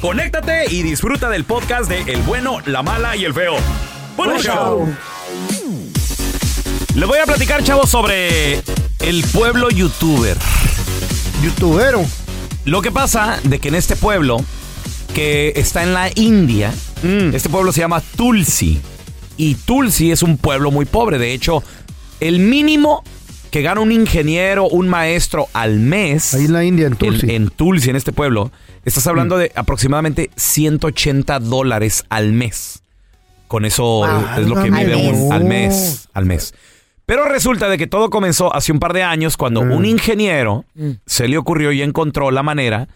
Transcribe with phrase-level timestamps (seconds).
[0.00, 3.54] conéctate y disfruta del podcast de El bueno, la mala y el feo.
[4.16, 4.86] Buen Buen show.
[4.86, 4.96] show.
[6.94, 8.62] Les voy a platicar, chavos, sobre
[9.00, 10.36] el pueblo youtuber.
[11.42, 12.04] Youtubero.
[12.64, 14.38] Lo que pasa de que en este pueblo,
[15.14, 16.72] que está en la India,
[17.32, 18.80] este pueblo se llama Tulsi.
[19.36, 21.18] Y Tulsi es un pueblo muy pobre.
[21.18, 21.62] De hecho,
[22.20, 23.02] el mínimo
[23.54, 26.34] que gana un ingeniero, un maestro al mes.
[26.34, 27.26] Ahí en la India, en Tulsi.
[27.26, 28.50] En, en Tulsi, en este pueblo,
[28.84, 32.82] estás hablando de aproximadamente 180 dólares al mes.
[33.46, 34.04] Con eso
[34.36, 35.16] es lo que vive mes.
[35.16, 36.08] un al mes.
[36.14, 36.52] Al mes.
[37.06, 40.64] Pero resulta de que todo comenzó hace un par de años cuando un ingeniero
[41.06, 42.88] se le ocurrió y encontró la manera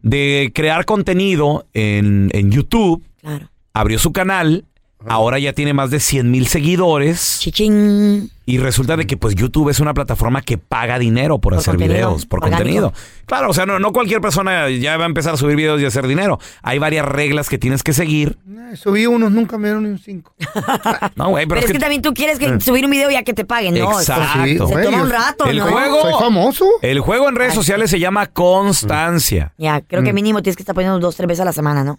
[0.00, 3.04] de crear contenido en, en YouTube.
[3.20, 3.50] Claro.
[3.74, 4.64] Abrió su canal.
[5.06, 7.38] Ahora ya tiene más de 100 mil seguidores.
[7.40, 8.30] Chichín.
[8.46, 11.74] Y resulta de que pues YouTube es una plataforma que paga dinero por, Por hacer
[11.74, 12.58] contenido videos, por orgánico.
[12.58, 12.92] contenido.
[13.26, 15.84] Claro, o sea, no, no cualquier persona ya va a empezar a subir videos y
[15.84, 16.38] hacer dinero.
[16.62, 18.38] Hay varias reglas que tienes que seguir.
[18.72, 20.34] Eh, subí unos, nunca me dieron ni un 5.
[21.16, 23.44] No, güey, Pero, es que, también tú quieres que subir un video ya que te
[23.44, 23.92] paguen, ¿no?
[24.00, 24.66] Exacto.
[24.66, 25.66] Se güey, toma un rato, El ¿no?
[25.66, 26.66] juego- Soy famoso.
[26.82, 29.52] El juego en redes sociales se llama constancia.
[29.58, 30.04] Ya, creo Mm.
[30.06, 31.98] que mínimo tienes que estar poniendo dos, tres veces a la semana, ¿no?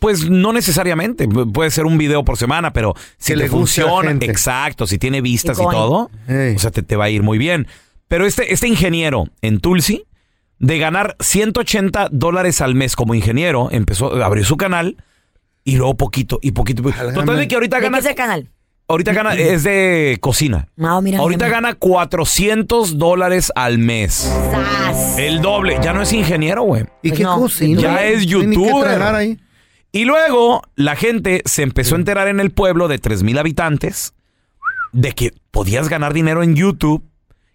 [0.00, 4.10] Pues no necesariamente, Pu- puede ser un video por semana, pero si Que le funciona,
[4.22, 7.68] exacto, si tiene vistas y, todo, o sea, te, te va a ir muy bien.
[8.08, 10.04] Pero este, este ingeniero en Tulsi,
[10.58, 14.96] de ganar 180 dólares al mes como ingeniero, empezó, abrió su canal
[15.64, 16.82] y luego poquito y poquito.
[16.82, 18.48] Total de que ahorita ¿De qué gana, es el canal?
[18.88, 20.68] ahorita gana, es de cocina.
[20.76, 21.18] No, mira.
[21.18, 21.56] Ahorita mira.
[21.60, 24.14] gana 400 dólares al mes.
[24.50, 25.18] ¡Sas!
[25.18, 25.78] El doble.
[25.82, 26.84] Ya no es ingeniero, güey.
[27.02, 27.38] ¿Y Pues qué no.
[27.38, 27.80] cocina?
[27.80, 29.02] Ya es youtuber.
[29.02, 29.38] ahí.
[29.96, 34.12] Y luego la gente se empezó a enterar en el pueblo de 3.000 habitantes
[34.92, 37.02] de que podías ganar dinero en YouTube.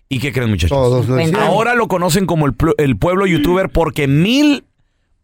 [0.09, 0.75] ¿Y qué creen, muchachos?
[0.75, 1.39] Todos lo.
[1.39, 4.65] Ahora lo conocen como el, el pueblo youtuber porque mil,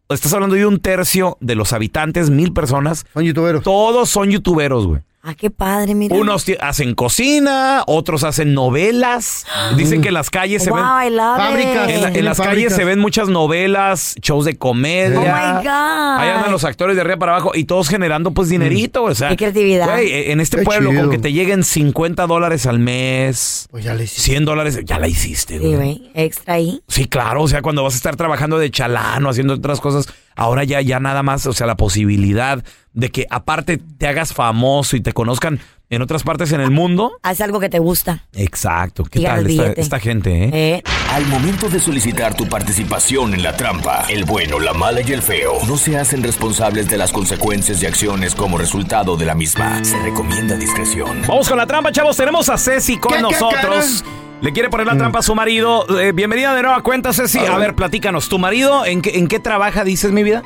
[0.09, 3.63] estás hablando de un tercio de los habitantes, mil personas, Son youtuberos.
[3.63, 5.01] todos son youtuberos, güey.
[5.29, 6.15] Ah, qué padre, mira.
[6.15, 9.45] Unos hacen cocina, otros hacen novelas.
[9.75, 10.81] Dicen que en las calles se ven...
[10.81, 11.89] wow, I love Fábricas.
[11.89, 11.95] it.
[11.95, 15.19] En, la- en las calles se ven muchas novelas, shows de comedia.
[15.19, 15.21] Oh
[15.59, 16.21] my God.
[16.21, 19.03] Ahí andan los actores de arriba para abajo y todos generando pues dinerito.
[19.03, 19.87] O sea, Qué creatividad.
[19.91, 21.01] Güey, eh, en este Qué pueblo chido.
[21.01, 24.21] con que te lleguen 50 dólares al mes, Pues ya le hiciste.
[24.21, 25.75] 100 dólares, ya la hiciste, Sí, güey.
[25.75, 26.11] güey.
[26.13, 26.81] Extra ahí.
[26.87, 30.07] Sí, claro, o sea, cuando vas a estar trabajando de chalano, haciendo otras cosas,
[30.37, 34.95] ahora ya, ya nada más, o sea, la posibilidad de que aparte te hagas famoso
[34.95, 35.59] y te conozcan
[35.89, 37.13] en otras partes en el mundo.
[37.23, 38.25] Haz algo que te gusta.
[38.33, 40.49] Exacto, ¿qué Y tal esta, esta gente, eh?
[40.53, 40.83] Eh,
[41.13, 45.21] Al momento de solicitar tu participación en la trampa, el bueno, la mala y el
[45.21, 49.83] feo no se hacen responsables de las consecuencias y acciones como resultado de la misma.
[49.83, 51.21] Se recomienda discreción.
[51.27, 52.17] Vamos con la trampa, chavos.
[52.17, 54.03] Tenemos a Ceci con ¿Qué, qué, nosotros.
[54.41, 55.85] Le quiere poner la trampa a su marido.
[55.99, 57.39] Eh, bienvenida de nueva cuenta, Ceci.
[57.39, 58.29] A ver, platícanos.
[58.29, 60.43] ¿Tu marido en qué, en qué trabaja, dices, mi vida?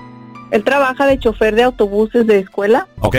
[0.51, 2.87] Él trabaja de chofer de autobuses de escuela.
[3.01, 3.17] Ok.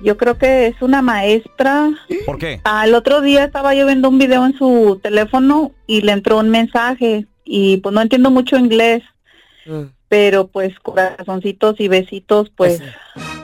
[0.00, 1.90] Yo creo que es una maestra.
[2.26, 2.60] ¿Por qué?
[2.62, 6.50] Al otro día estaba yo viendo un video en su teléfono y le entró un
[6.50, 9.02] mensaje y pues no entiendo mucho inglés,
[10.08, 12.80] pero pues corazoncitos y besitos pues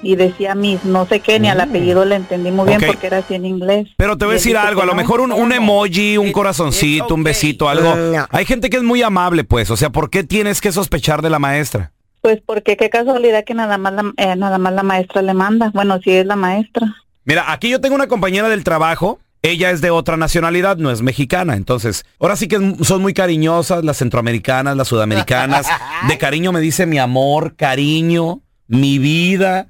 [0.02, 3.19] y decía mis no sé qué ni al apellido le entendí muy bien porque era
[3.19, 3.88] así en inglés.
[3.96, 7.25] Pero te voy a decir algo, a lo mejor un, un emoji, un corazoncito, un
[7.25, 7.94] besito, algo.
[7.96, 8.26] No.
[8.31, 9.70] Hay gente que es muy amable, pues.
[9.70, 11.93] O sea, ¿por qué tienes que sospechar de la maestra?
[12.20, 15.70] Pues porque qué casualidad que nada más la, eh, nada más la maestra le manda.
[15.73, 16.94] Bueno, si es la maestra.
[17.25, 19.19] Mira, aquí yo tengo una compañera del trabajo.
[19.42, 21.54] Ella es de otra nacionalidad, no es mexicana.
[21.56, 25.66] Entonces, ahora sí que son muy cariñosas las centroamericanas, las sudamericanas.
[26.08, 29.69] De cariño me dice mi amor, cariño, mi vida.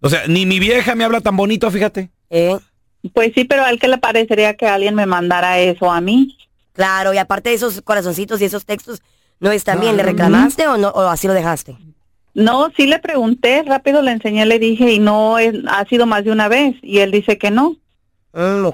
[0.00, 2.10] O sea, ni mi vieja me habla tan bonito, fíjate.
[2.30, 2.56] ¿Eh?
[3.12, 6.36] Pues sí, pero a él que le parecería que alguien me mandara eso a mí.
[6.72, 9.02] Claro, y aparte de esos corazoncitos y esos textos,
[9.38, 9.96] ¿no están bien?
[9.98, 11.76] ¿Le reclamaste o no o así lo dejaste?
[12.32, 16.24] No, sí le pregunté, rápido le enseñé, le dije y no es- ha sido más
[16.24, 17.76] de una vez y él dice que no.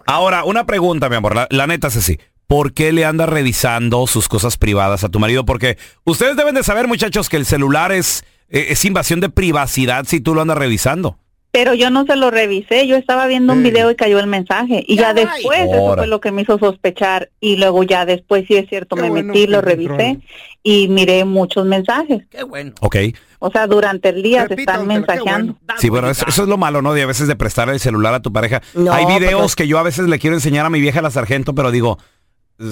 [0.06, 1.34] Ahora, una pregunta, mi amor.
[1.34, 2.18] La, la neta es así.
[2.46, 5.44] ¿Por qué le anda revisando sus cosas privadas a tu marido?
[5.44, 10.04] Porque ustedes deben de saber, muchachos, que el celular es, eh, es invasión de privacidad
[10.06, 11.18] si tú lo andas revisando.
[11.56, 14.84] Pero yo no se lo revisé, yo estaba viendo un video y cayó el mensaje.
[14.86, 17.30] Y ya, después eso fue lo que me hizo sospechar.
[17.40, 20.18] Y luego ya después, sí es cierto, Qué me bueno metí, lo revisé
[20.62, 22.24] y miré muchos mensajes.
[22.30, 22.74] Qué bueno.
[22.82, 22.96] ¿Ok?
[23.38, 25.56] O sea, durante el día se Repita, están mensajeando.
[25.64, 25.80] bueno.
[25.80, 26.92] Sí, bueno, eso, eso es lo malo, ¿no?
[26.92, 28.60] De a veces de prestar el celular a tu pareja.
[28.74, 31.54] No, Hay videos que yo a veces le quiero enseñar a mi vieja la sargento,
[31.54, 31.98] pero digo,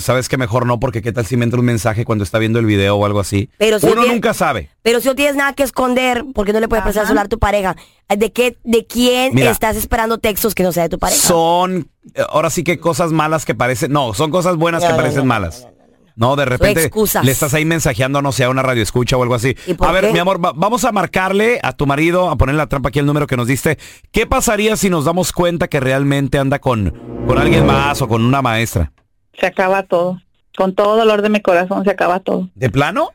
[0.01, 2.59] sabes que mejor no, porque qué tal si me entra un mensaje cuando está viendo
[2.59, 3.51] el video o algo así.
[3.59, 4.71] Pero si Uno bien- nunca sabe.
[4.83, 7.29] Pero si no tienes nada que esconder, porque no le puedes prestar el celular a
[7.29, 7.77] tu pareja?
[8.09, 9.51] ¿De qué, de quién Mira.
[9.51, 11.21] estás esperando textos que no sea de tu pareja?
[11.21, 14.93] Son, eh, ahora sí que cosas malas que parecen, no, son cosas buenas No, que
[14.93, 15.69] no, parecen no, malas.
[16.17, 16.91] No, de repente
[17.25, 19.57] le estás ahí mensajeando, no sé, a una radio escucha o algo así.
[19.67, 20.13] ¿Y por A ver, qué?
[20.13, 23.07] mi amor, va- vamos a marcarle a tu marido, a poner la trampa aquí el
[23.07, 23.79] número que nos diste.
[24.13, 28.25] ¿Qué pasaría si nos damos cuenta que realmente anda con, con alguien más o con
[28.25, 28.93] una maestra?
[29.39, 30.21] Se acaba todo.
[30.57, 32.49] Con todo dolor de mi corazón se acaba todo.
[32.55, 33.11] ¿De plano?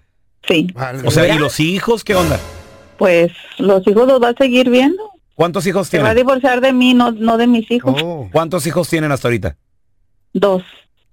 [0.48, 0.68] Sí.
[0.74, 1.08] Vale.
[1.08, 2.40] O sea, ¿y los hijos qué onda?
[2.98, 5.02] Pues los hijos los va a seguir viendo.
[5.36, 6.28] ¿Cuántos hijos Se va a tienen?
[6.28, 7.96] divorciar de mí, no, no de mis hijos.
[8.04, 8.28] Oh.
[8.32, 9.56] ¿Cuántos hijos tienen hasta ahorita?
[10.34, 10.64] Dos.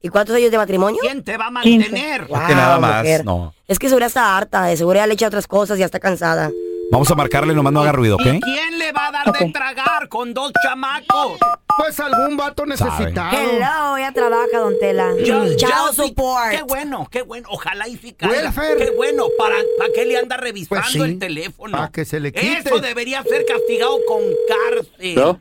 [0.03, 0.99] ¿Y cuántos años de matrimonio?
[1.00, 2.26] ¿Quién te va a mantener?
[2.26, 3.25] Wow, que nada más, mujer.
[3.25, 3.55] no.
[3.69, 6.00] Es que seguro está harta, de seguro ya le echa otras cosas y ya está
[6.00, 6.50] cansada.
[6.90, 8.26] Vamos a marcarle, nomás no haga ruido, ¿ok?
[8.26, 11.38] ¿Y quién le va a dar de tragar con dos chamacos?
[11.78, 13.36] Pues algún vato necesitado.
[13.36, 15.12] Hello, ella trabaja, don Tela.
[15.22, 16.50] Ya- ya sí, support.
[16.52, 17.48] Qué bueno, qué bueno.
[17.50, 17.98] Ojalá y.
[18.22, 18.76] Welfare.
[18.78, 19.24] Qué bueno.
[19.36, 21.76] ¿Para, ¿Para qué le anda revisando Pues sí, el teléfono?
[21.76, 22.60] pa' que se le quite.
[22.60, 25.14] Eso debería ser castigado con cárcel.
[25.16, 25.40] ¿No?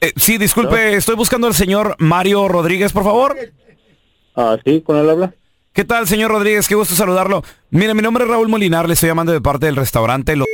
[0.00, 3.36] Eh, sí, disculpe, estoy buscando al señor Mario Rodríguez, por favor.
[4.36, 5.32] Ah, sí, con él habla.
[5.72, 6.68] ¿Qué tal, señor Rodríguez?
[6.68, 7.42] Qué gusto saludarlo.
[7.70, 10.44] Mire, mi nombre es Raúl Molinar, le estoy llamando de parte del restaurante Lo,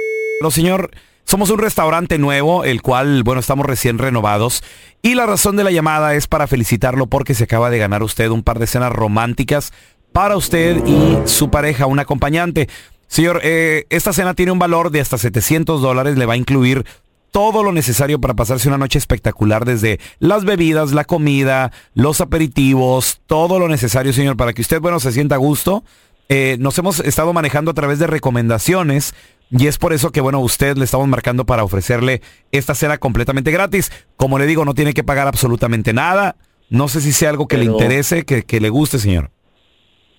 [0.41, 0.93] Lo, señor,
[1.25, 4.63] somos un restaurante nuevo, el cual, bueno, estamos recién renovados.
[5.03, 8.29] Y la razón de la llamada es para felicitarlo porque se acaba de ganar usted
[8.31, 9.73] un par de cenas románticas
[10.13, 12.69] para usted y su pareja, un acompañante.
[13.09, 16.85] Señor, eh, esta cena tiene un valor de hasta 700 dólares, le va a incluir
[17.33, 23.21] todo lo necesario para pasarse una noche espectacular, desde las bebidas, la comida, los aperitivos,
[23.27, 25.83] todo lo necesario, señor, para que usted, bueno, se sienta a gusto.
[26.29, 29.15] Eh, nos hemos estado manejando a través de recomendaciones
[29.51, 32.21] y es por eso que, bueno, a usted le estamos marcando para ofrecerle
[32.53, 33.91] esta cena completamente gratis.
[34.17, 36.37] Como le digo, no tiene que pagar absolutamente nada.
[36.69, 39.31] No sé si sea algo que le interese, que, que le guste, señor.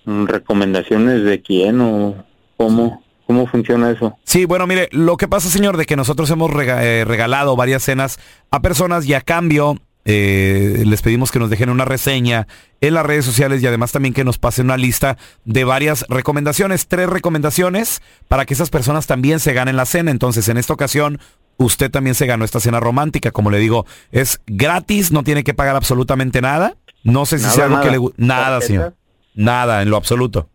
[0.04, 2.24] Mm, ¿Recomendaciones de quién o
[2.56, 4.18] cómo, cómo funciona eso?
[4.24, 8.18] Sí, bueno, mire, lo que pasa, señor, de que nosotros hemos eh, regalado varias cenas
[8.50, 12.46] a personas y a cambio eh, les pedimos que nos dejen una reseña
[12.80, 16.86] en las redes sociales y además también que nos pasen una lista de varias recomendaciones,
[16.88, 20.10] tres recomendaciones para que esas personas también se ganen la cena.
[20.10, 21.20] Entonces, en esta ocasión,
[21.58, 23.30] usted también se ganó esta cena romántica.
[23.30, 26.76] Como le digo, es gratis, no tiene que pagar absolutamente nada.
[27.04, 28.22] No sé si Nada, sea algo que le guste.
[28.22, 28.94] Nada, señor.
[29.34, 30.48] Nada, en lo absoluto.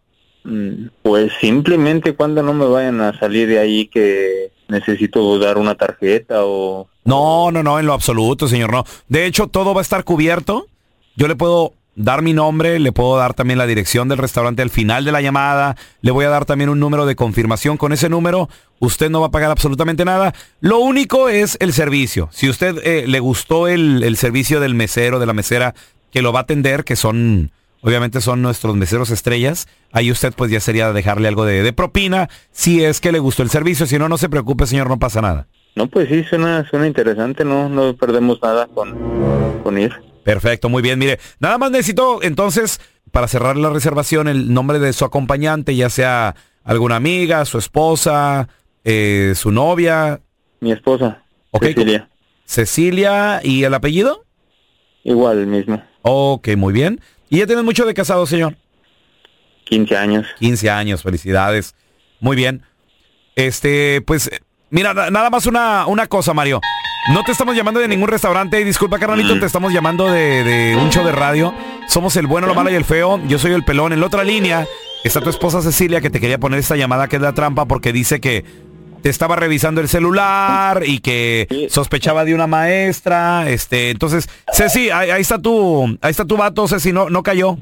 [0.43, 5.75] Mm, Pues simplemente cuando no me vayan a salir de ahí que necesito dar una
[5.75, 6.89] tarjeta o...
[7.05, 8.83] No, no, no, en lo absoluto, señor, no.
[9.07, 10.67] De hecho, todo va a estar cubierto.
[11.15, 14.69] Yo le puedo dar mi nombre, le puedo dar también la dirección del restaurante al
[14.69, 17.77] final de la llamada, le voy a dar también un número de confirmación.
[17.77, 20.33] Con ese número, usted no va a pagar absolutamente nada.
[20.59, 22.27] Lo único es el servicio.
[22.31, 25.73] Si usted eh, le gustó el, el servicio del mesero, de la mesera,
[26.11, 30.51] que lo va a atender, que son, obviamente son nuestros meseros estrellas, ahí usted pues
[30.51, 33.85] ya sería dejarle algo de, de propina, si es que le gustó el servicio.
[33.85, 35.47] Si no, no se preocupe, señor, no pasa nada.
[35.75, 39.93] No, pues sí, suena, suena interesante, no, no perdemos nada con, con ir.
[40.23, 40.97] Perfecto, muy bien.
[40.97, 42.79] Mire, nada más necesito entonces,
[43.11, 48.47] para cerrar la reservación, el nombre de su acompañante, ya sea alguna amiga, su esposa,
[48.83, 50.21] eh, su novia.
[50.61, 52.09] Mi esposa, Ok, Cecilia,
[52.45, 54.25] Cecilia y el apellido.
[55.03, 57.01] igual el mismo, Ok, muy bien.
[57.29, 58.55] ¿Y ya tiene mucho de casado, señor?
[59.65, 60.27] 15 años.
[60.39, 61.75] 15 años, felicidades.
[62.19, 62.61] Muy bien.
[63.35, 64.29] Este, pues,
[64.75, 66.59] mira, na- nada más una, una cosa, Mario.
[67.13, 68.63] No te estamos llamando de ningún restaurante.
[68.63, 71.53] Disculpa, carnalito, te estamos llamando de, de un show de radio.
[71.87, 73.19] Somos el bueno, lo malo y el feo.
[73.27, 73.93] Yo soy el pelón.
[73.93, 74.65] En la otra línea
[75.03, 77.93] está tu esposa Cecilia que te quería poner esta llamada que es la trampa porque
[77.93, 78.43] dice que
[79.03, 85.11] te estaba revisando el celular y que sospechaba de una maestra, este, entonces, Ceci, ahí,
[85.11, 87.55] ahí está tu, ahí está tu vato, Ceci, no, no cayó.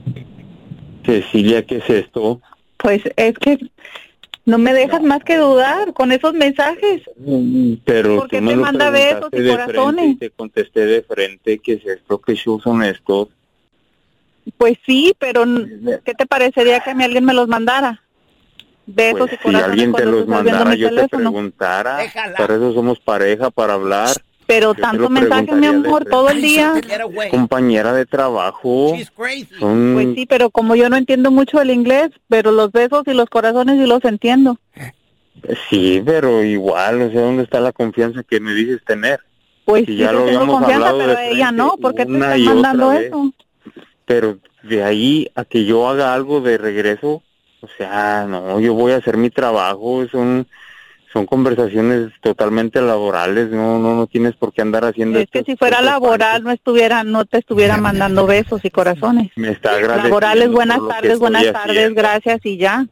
[1.05, 2.39] Cecilia, ¿qué es esto?
[2.77, 3.58] Pues es que
[4.45, 7.01] no me dejas más que dudar con esos mensajes.
[7.17, 10.09] Mm, Pero ¿Por qué tú me te lo manda besos y de corazones?
[10.12, 13.29] y te contesté de frente que es esto, que shows son estos.
[14.57, 15.45] Pues sí, pero
[16.03, 18.01] ¿qué te parecería que a mí alguien me los mandara?
[18.85, 21.31] Besos Pues y si corazones alguien te los mandara, yo te teléfono.
[21.31, 22.00] preguntara.
[22.38, 24.09] Para eso somos pareja, para hablar.
[24.45, 26.73] Pero Yo tanto mensaje, mi amor, todo el día.
[27.31, 28.95] Compañera de trabajo.
[29.59, 33.13] Son- Pues sí, pero como yo no entiendo mucho el inglés, pero los besos y
[33.13, 34.57] los corazones sí los entiendo.
[35.69, 39.19] Sí, pero igual, o sea, ¿dónde está la confianza que me dices tener?
[39.65, 41.77] Pues Si sí, ya yo lo tengo habíamos confianza, hablado pero de ella no.
[41.77, 43.01] ¿Por qué te estás mandando vez.
[43.07, 43.31] eso?
[44.05, 47.23] Pero de ahí a que yo haga algo de regreso,
[47.62, 50.47] o sea, no, yo voy a hacer mi trabajo, son
[51.13, 55.55] son conversaciones totalmente laborales, no no no tienes por qué andar haciendo Es que si
[55.55, 59.32] fuera laboral no estuviera, no te estuviera mandando besos y corazones.
[59.36, 62.01] Me está agradeciendo Laboral es buenas tardes, buenas tardes, haciendo.
[62.01, 62.88] gracias y ya.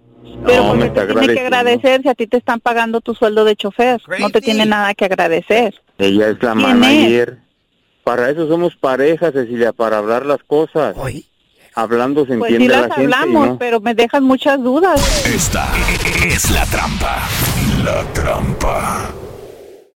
[0.46, 2.60] Pero No, ¿por me qué está te tiene que agradecer si a ti te están
[2.60, 4.00] pagando tu sueldo de chofer?
[4.20, 5.74] No te tiene nada que agradecer.
[5.98, 7.38] Ella es la ¿Quién manager.
[8.04, 10.96] Para eso somos pareja, Cecilia, para hablar las cosas.
[11.74, 13.02] Hablando se Pues sí entiende las la gente.
[13.02, 13.58] y hablamos, no.
[13.58, 15.26] pero me dejas muchas dudas.
[15.26, 15.68] Esta
[16.28, 17.20] es la trampa.
[17.84, 19.31] La trampa.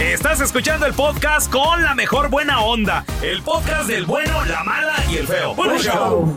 [0.00, 3.04] Estás escuchando el podcast con la mejor buena onda.
[3.22, 5.54] El podcast del bueno, la mala y el feo.
[5.54, 6.36] Bueno, show.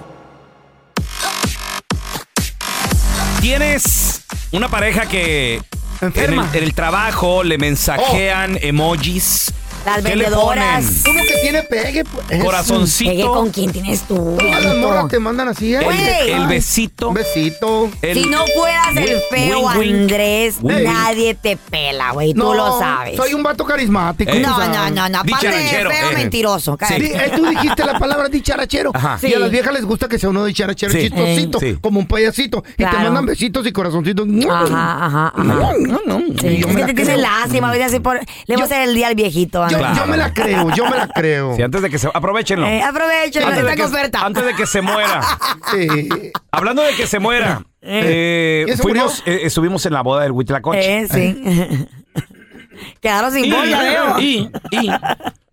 [3.42, 4.22] Tienes
[4.52, 5.62] una pareja que
[6.02, 9.52] en el, en el trabajo le mensajean emojis.
[9.88, 10.86] Las ¿Qué le vendedoras.
[11.06, 11.26] ponen?
[11.28, 12.04] Que tiene pegue.
[12.04, 12.44] pues.
[12.44, 13.10] Corazoncito.
[13.12, 14.36] Pegue con quién tienes tú.
[14.38, 15.80] Todas las morras te mandan así, ¿eh?
[15.82, 16.32] Güey.
[16.32, 17.10] El besito.
[17.10, 17.90] Un besito.
[18.02, 19.96] el- Si no fueras el feo wink, wink.
[19.96, 22.34] Andrés, nadie te pela, güey.
[22.34, 23.16] Tú lo sabes.
[23.16, 24.32] Soy un vato carismático.
[24.32, 24.40] Eh.
[24.42, 25.20] No, no, no, no.
[25.20, 26.16] Aparte de feo, eh.
[26.16, 26.76] mentiroso.
[26.78, 27.06] Cállate.
[27.16, 28.92] eh, tú dijiste la palabra dicharachero.
[28.94, 29.18] Ajá.
[29.22, 29.36] Y a Sí.
[29.40, 31.00] las viejas les gusta que sea uno dicharachero Sí.
[31.10, 31.78] chistosito, Sí.
[31.80, 32.64] como un payasito.
[32.78, 34.28] Y te mandan besitos y corazoncitos.
[34.50, 35.74] Ajá, ajá, ajá.
[35.80, 36.20] No, no.
[36.42, 37.70] Sí, Y yo es que te tiene lástima.
[37.70, 39.64] voy a decir por- Le voy a hacer el día al viejito.
[39.96, 41.56] Yo me la creo, yo me la creo.
[41.56, 42.10] Sí, antes de que se...
[42.14, 42.66] Aprovechenlo.
[42.68, 44.26] Eh, aprovechen, antes, de que, oferta.
[44.26, 45.22] antes de que se muera.
[45.72, 46.08] Sí.
[46.52, 47.64] Hablando de que se muera.
[47.82, 51.00] eh, ¿Ya se fuimos, eh, estuvimos en la boda del Huitlacoche.
[51.00, 51.88] Eh, sí.
[53.02, 54.20] Quedaron sin ya veo.
[54.20, 54.90] y, y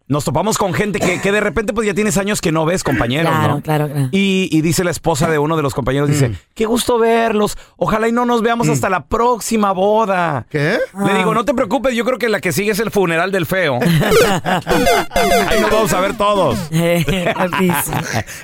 [0.07, 2.85] nos topamos con gente que, que de repente pues ya tienes años que no ves,
[2.85, 3.63] compañeros, Claro, ¿no?
[3.63, 4.09] claro, claro.
[4.13, 6.35] Y, y dice la esposa de uno de los compañeros, dice, Mm.
[6.55, 10.45] qué gusto verlos, ojalá y no nos veamos hasta la próxima boda.
[10.51, 10.77] ¿Qué?
[11.07, 13.47] Le digo, no te preocupes, yo creo que la que sigue es el funeral del
[13.47, 13.79] feo.
[15.49, 16.59] Ahí nos vamos a ver todos.
[16.75, 17.05] Sí.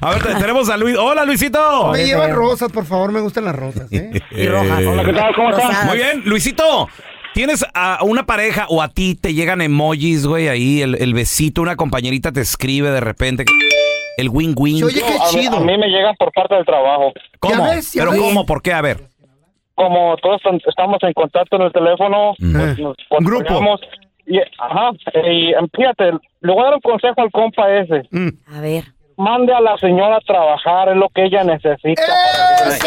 [0.00, 0.96] A ver, te- tenemos a Luis.
[0.98, 1.92] Hola, Luisito.
[1.92, 4.20] Me llevan rosas, por favor, me gustan las rosas, ¿eh?
[4.30, 4.82] Y rojas.
[4.86, 5.34] Hola, ¿qué tal?
[5.34, 5.84] ¿Cómo estás?
[5.86, 6.88] Muy bien, Luisito.
[7.34, 11.62] ¿Tienes a una pareja o a ti te llegan emojis, güey, ahí, el, el besito,
[11.62, 13.44] una compañerita te escribe de repente,
[14.16, 14.78] el wing wing?
[14.78, 15.56] Se oye qué a, mí- chido.
[15.56, 17.12] a mí me llegan por parte del trabajo.
[17.38, 17.54] ¿Cómo?
[17.68, 18.20] Ya ves, ya ¿Pero ves.
[18.20, 18.46] cómo?
[18.46, 18.72] ¿Por qué?
[18.72, 19.08] A ver.
[19.74, 23.78] Como todos estamos en contacto en el teléfono, pues nos Un grupo.
[24.26, 24.90] Y, ajá,
[25.24, 28.02] y em, fíjate, le voy a dar un consejo al compa ese.
[28.54, 28.84] A ver.
[29.20, 32.02] Mande a la señora a trabajar, es lo que ella necesita.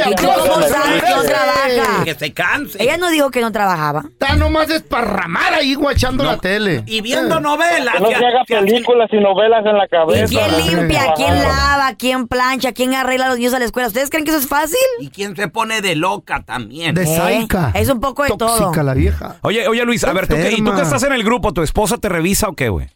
[0.09, 2.03] ¿Y cómo sabe que no trabaja?
[2.03, 2.81] Que se canse.
[2.83, 4.03] Ella no dijo que no trabajaba.
[4.07, 6.83] Está nomás desparramada ahí guachando la tele.
[6.85, 7.95] Y viendo novelas.
[7.95, 10.25] Que no se haga películas y novelas en la ¿Y cabeza.
[10.27, 11.13] quién limpia?
[11.15, 11.93] ¿Quién lava?
[11.97, 12.71] ¿Quién plancha?
[12.73, 13.87] ¿Quién arregla a los niños a la escuela?
[13.87, 14.77] ¿Ustedes creen que eso es fácil?
[14.99, 16.95] ¿Y quién se pone de loca también?
[16.95, 17.71] De Eh, saica.
[17.73, 18.57] Es un poco de todo.
[18.57, 19.35] Tóxica la vieja.
[19.41, 21.53] Oye, oye Luis, a ver, ¿tú qué, ¿y tú que estás en el grupo?
[21.53, 22.87] ¿Tu esposa te revisa o qué, güey?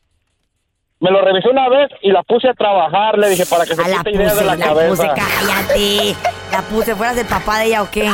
[1.00, 3.82] Me lo revisé una vez y la puse a trabajar, le dije, para que se
[3.84, 4.90] Ah, la quite puse, de la, la cabeza.
[4.90, 6.16] puse, cállate.
[6.52, 8.10] La puse, ¿fueras el papá de ella o qué?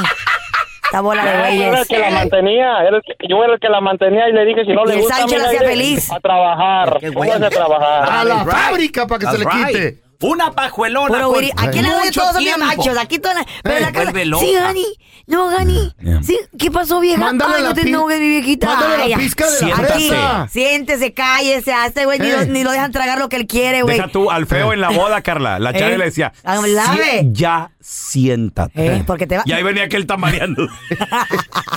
[0.83, 1.87] Esta bola de No, yo era el güeyes.
[1.87, 4.65] que la mantenía, era el que- yo era el que la mantenía y le dije,
[4.65, 6.11] si no le gusta, Sánchez la mira, feliz.
[6.11, 8.09] a trabajar, póngase a trabajar.
[8.11, 10.02] A la fábrica para que se le quite.
[10.23, 11.07] Una pajuelona.
[11.07, 12.97] Puro con Aquí en la radio todos son bien machos.
[12.97, 13.45] Aquí toda la...
[13.63, 14.11] Pero la casa...
[14.39, 14.85] Sí, Gani.
[15.25, 15.93] No, Gani.
[16.21, 17.17] Sí, ¿qué pasó, vieja?
[17.19, 18.67] Mándale Ay, la no te enojes, mi viejita.
[18.67, 20.47] mándale la Ay, pizca de la Aquí, fresa.
[20.51, 21.71] siéntese, cállese.
[21.73, 23.95] A este güey ni, lo, ni lo dejan tragar lo que él quiere, güey.
[23.95, 25.59] Deja tú al feo en la boda, Carla.
[25.59, 27.21] La chava Eh, le decía, háblame.
[27.21, 28.85] "Sie- ya siéntate.
[28.97, 29.43] Eh, porque te va...
[29.45, 30.67] Y ahí venía aquel tambaleando.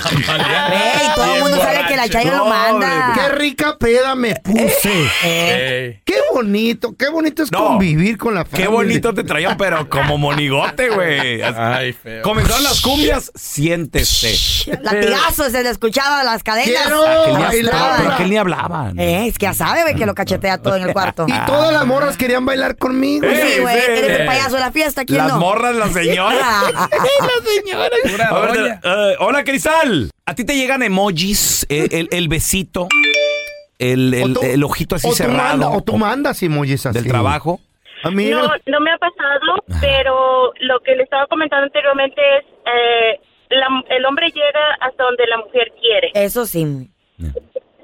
[0.07, 3.13] Ey, todo el mundo sabe que la Chayo lo manda.
[3.15, 5.09] Qué rica peda me puse.
[5.25, 6.01] Eh.
[6.05, 7.67] Qué bonito, qué bonito es No.
[7.67, 8.67] convivir con la familia.
[8.67, 11.43] Qué bonito te traían, pero como monigote, güey.
[11.43, 12.23] Ay, feo.
[12.23, 14.37] Comenzaron las cumbias, siéntese.
[14.83, 16.83] Latigazos, se le escuchaba las cadenas.
[16.83, 17.75] Quiero Aquel ni bailar.
[17.75, 18.93] hablaba, pero aquel ni hablaba.
[18.93, 19.03] ¿no?
[19.03, 21.27] Eh, es que ya sabe, güey, que lo cachetea todo en el cuarto.
[21.37, 23.27] Y todas las morras querían bailar conmigo.
[23.29, 23.83] Sí, Eh, güey, sí.
[23.89, 25.41] eres el payaso de la fiesta, ¿quién Las no?
[25.41, 26.43] morras, las señoras.
[28.31, 28.81] A ver, doña.
[28.83, 30.11] eh, hola, Cristal.
[30.25, 31.67] ¿A ti te llegan emojis?
[31.69, 32.89] eh, el, el besito,
[33.79, 35.59] el, el- O tú- el ojito así o cerrado.
[35.59, 36.95] manda- o tú mandas emojis así.
[36.99, 37.61] Del trabajo.
[38.05, 38.43] Amiga.
[38.43, 43.83] No, no me ha pasado, pero lo que le estaba comentando anteriormente es, eh, la-
[43.97, 46.11] el hombre llega hasta donde la mujer quiere.
[46.15, 46.89] Eso sí.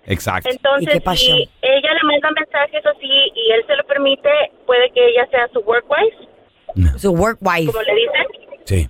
[0.06, 0.50] Exacto.
[0.50, 4.28] Entonces, si ella le manda mensajes así y él se lo permite,
[4.66, 7.66] puede que ella sea su work wife, Su work wife.
[7.72, 8.26] como le dicen.
[8.64, 8.88] Sí.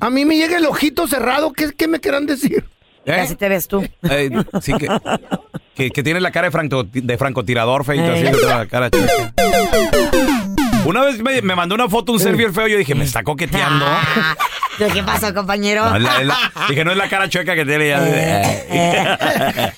[0.00, 1.52] A mí me llega el ojito cerrado.
[1.52, 2.64] ¿Qué, qué me quieran decir?
[3.04, 3.12] ¿Eh?
[3.12, 3.82] Así te ves tú.
[4.08, 4.86] Eh, sí, que,
[5.74, 8.28] que, que tiene la cara de, franco, de francotirador, feito, Eh.
[8.28, 9.06] así, la cara chica.
[10.84, 13.22] Una vez me, me mandó una foto un el feo y yo dije, me está
[13.22, 13.84] coqueteando.
[13.86, 14.34] Ah,
[14.78, 15.88] ¿Qué pasó, compañero?
[15.88, 18.00] No, es la- es la- dije, no es la cara chueca que tiene ya.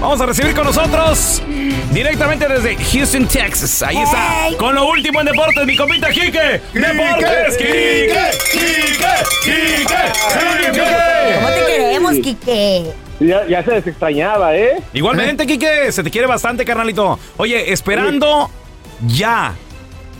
[0.00, 1.42] Vamos a recibir con nosotros
[1.90, 3.82] directamente desde Houston, Texas.
[3.82, 4.48] Ahí está.
[4.58, 6.60] Con lo último en deportes, mi compita Quique.
[6.74, 9.06] Deportes, Quique, Quique,
[9.42, 9.94] Quique,
[11.36, 11.66] ¿Cómo te Quique.
[11.66, 12.92] queremos, Quique?
[13.20, 14.82] Ya, ya se les extrañaba, ¿eh?
[14.92, 17.18] Igualmente, Quique, se te quiere bastante, carnalito.
[17.38, 18.50] Oye, esperando
[19.08, 19.54] ya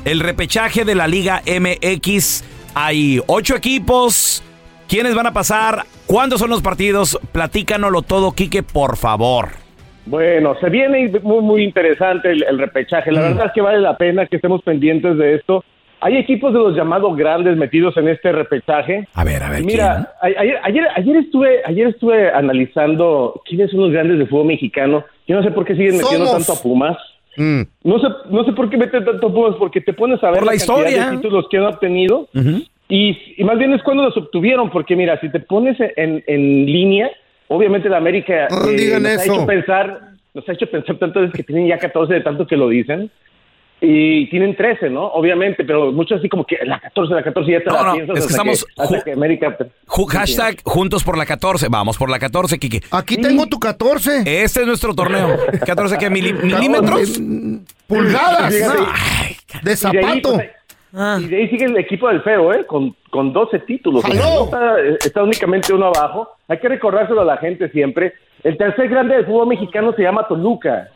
[0.05, 2.45] el repechaje de la Liga MX.
[2.75, 4.43] Hay ocho equipos.
[4.89, 5.85] ¿Quiénes van a pasar?
[6.07, 7.19] ¿Cuándo son los partidos?
[7.33, 9.49] Platícanoslo todo, Quique, por favor.
[10.07, 13.11] Bueno, se viene muy, muy interesante el, el repechaje.
[13.11, 15.65] La verdad es que vale la pena que estemos pendientes de esto.
[16.03, 19.09] Hay equipos de los llamados grandes metidos en este repechaje.
[19.15, 23.91] A ver, a ver, Mira, ayer, ayer, ayer estuve, ayer estuve analizando quiénes son los
[23.93, 25.03] grandes de fútbol mexicano.
[25.27, 26.47] Yo no sé por qué siguen metiendo Somos.
[26.47, 26.97] tanto a Pumas.
[27.37, 27.63] Mm.
[27.85, 30.47] No sé, no sé por qué meten tanto Pumas, porque te pones a ver Por
[30.47, 31.11] la cantidad historia.
[31.11, 32.29] de títulos que han obtenido
[32.89, 36.67] y, y más bien es cuando los obtuvieron, porque mira, si te pones en, en
[36.67, 37.11] línea,
[37.49, 39.33] obviamente la América No eh, nos eso.
[39.33, 40.01] ha hecho pensar,
[40.35, 43.11] nos ha hecho pensar tantas veces que tienen ya 14 de tanto que lo dicen.
[43.87, 45.05] Y tienen 13, ¿no?
[45.09, 47.93] Obviamente, pero muchos así como que la 14, la 14 ya te No, la no,
[47.95, 51.67] piensas es que hasta estamos hasta ju- que América Ju- hashtag juntos por la 14.
[51.69, 52.81] Vamos por la 14, Quique.
[52.91, 54.23] Aquí tengo tu 14.
[54.43, 55.37] Este es nuestro torneo.
[55.67, 56.09] ¿14 qué?
[56.11, 57.21] mili- ¿Milímetros?
[57.87, 58.55] Pulgadas.
[58.55, 58.79] Fíjate.
[59.21, 60.33] Ay, de zapato.
[60.35, 60.51] pues,
[61.23, 62.65] Y de ahí sigue el equipo del feo, ¿eh?
[62.67, 64.03] Con, con 12 títulos.
[64.09, 66.29] No está, está únicamente uno abajo.
[66.49, 68.15] Hay que recordárselo a la gente siempre.
[68.43, 70.89] El tercer grande del fútbol mexicano se llama Toluca.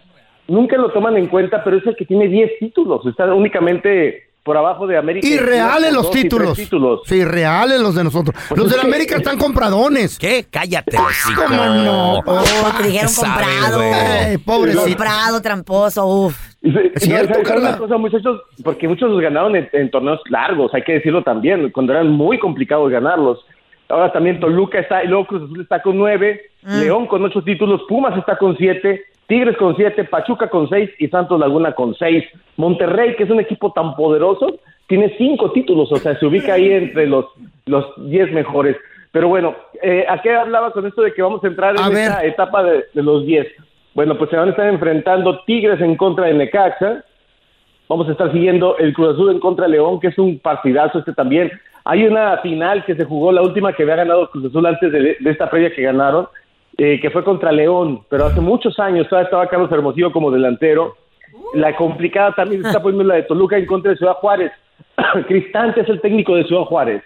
[0.49, 3.05] Nunca lo toman en cuenta, pero es el que tiene 10 títulos.
[3.07, 5.27] Está únicamente por abajo de América.
[5.29, 6.57] Irreales los títulos.
[6.57, 7.03] títulos.
[7.05, 8.35] Sí, reales los de nosotros.
[8.49, 10.19] Pues los de la que- América están compradones.
[10.19, 10.47] ¿Qué?
[10.51, 10.97] Cállate.
[11.37, 12.19] ¿Cómo no?
[12.21, 12.43] Oh,
[12.79, 13.81] te dijeron comprado.
[13.83, 14.85] Ay, pobrecito.
[14.87, 16.49] Comprado, tramposo, uf.
[16.63, 17.69] Y se- Es cierto, ¿sabes Carla.
[17.69, 18.41] una cosa, muchachos?
[18.65, 22.39] Porque muchos los ganaron en, en torneos largos, hay que decirlo también, cuando eran muy
[22.39, 23.45] complicados ganarlos.
[23.91, 27.83] Ahora también Toluca está, y luego Cruz Azul está con nueve, León con ocho títulos,
[27.89, 32.25] Pumas está con siete, Tigres con siete, Pachuca con seis y Santos Laguna con seis.
[32.57, 36.73] Monterrey, que es un equipo tan poderoso, tiene cinco títulos, o sea, se ubica ahí
[36.73, 37.27] entre los,
[37.67, 38.77] los diez mejores.
[39.12, 41.88] Pero bueno, eh, ¿a qué hablaba con esto de que vamos a entrar en A
[41.91, 41.99] ver.
[41.99, 43.47] esta etapa de, de los diez?
[43.95, 47.05] Bueno, pues se van a estar enfrentando Tigres en contra de Necaxa,
[47.88, 50.99] Vamos a estar siguiendo el Cruz Azul en contra de León, que es un partidazo
[50.99, 51.51] este también.
[51.85, 55.17] Hay una final que se jugó, la última que había ganado Cruz Azul antes de,
[55.19, 56.29] de esta previa que ganaron,
[56.81, 60.97] eh, que fue contra León, pero hace muchos años todavía estaba Carlos Hermosillo como delantero.
[61.53, 64.53] la complicada también se está poniendo la de Toluca en contra de Ciudad Juárez.
[65.27, 67.03] Cristante es el técnico de Ciudad Juárez.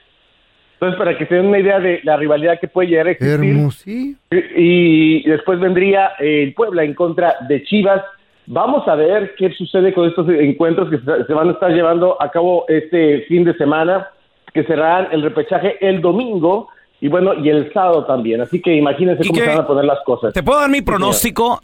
[0.74, 3.50] Entonces, para que se den una idea de la rivalidad que puede llegar a existir.
[3.50, 4.16] Hermosí.
[4.56, 8.02] Y después vendría eh, el Puebla en contra de Chivas.
[8.46, 12.20] Vamos a ver qué sucede con estos encuentros que se se van a estar llevando
[12.20, 14.08] a cabo este fin de semana,
[14.52, 16.68] que cerrarán el repechaje el domingo
[17.02, 18.40] y bueno, y el sábado también.
[18.40, 20.32] Así que imagínense cómo se van a poner las cosas.
[20.32, 21.60] ¿Te puedo dar mi pronóstico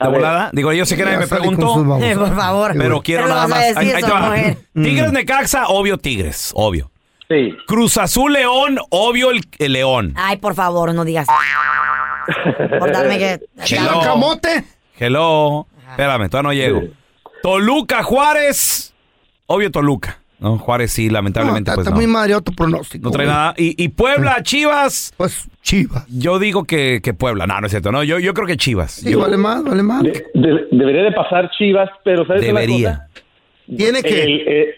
[0.00, 0.48] de volada?
[0.54, 1.98] Digo, yo sé que nadie me preguntó.
[2.00, 2.72] Eh, por favor.
[2.78, 3.58] Pero quiero Pero nada más.
[3.60, 4.20] decir Ahí- ahí te eso, va.
[4.20, 4.56] mujer.
[4.74, 6.90] Tigres Necaxa, obvio Tigres, obvio.
[7.28, 7.54] Sí.
[7.66, 10.14] Cruz Azul León, obvio el, el León.
[10.16, 11.26] Ay, por favor, no digas.
[12.78, 13.40] Por darme que.
[13.76, 14.00] Hello.
[14.02, 14.64] ¿Camote?
[14.98, 15.66] Hello.
[15.90, 16.82] Espérame, todavía no llego.
[17.42, 18.94] Toluca Juárez,
[19.46, 20.19] obvio Toluca.
[20.40, 22.00] No, Juárez sí, No, lamentablemente está, pues está no.
[22.00, 23.04] muy mareado tu pronóstico.
[23.04, 23.36] No trae güey.
[23.36, 23.54] nada.
[23.56, 25.12] Y, y Puebla, Chivas.
[25.16, 26.06] Pues Chivas.
[26.08, 27.46] Yo digo que, que Puebla.
[27.46, 27.92] No, no es cierto.
[27.92, 28.92] No, yo, yo creo que Chivas.
[28.92, 30.02] Sí, Yo- vale más, vale más.
[30.02, 33.06] De- de- debería de pasar Chivas, pero ¿sabes Debería.
[33.08, 33.76] cosa?
[33.76, 34.22] Tiene que.
[34.22, 34.74] El, eh,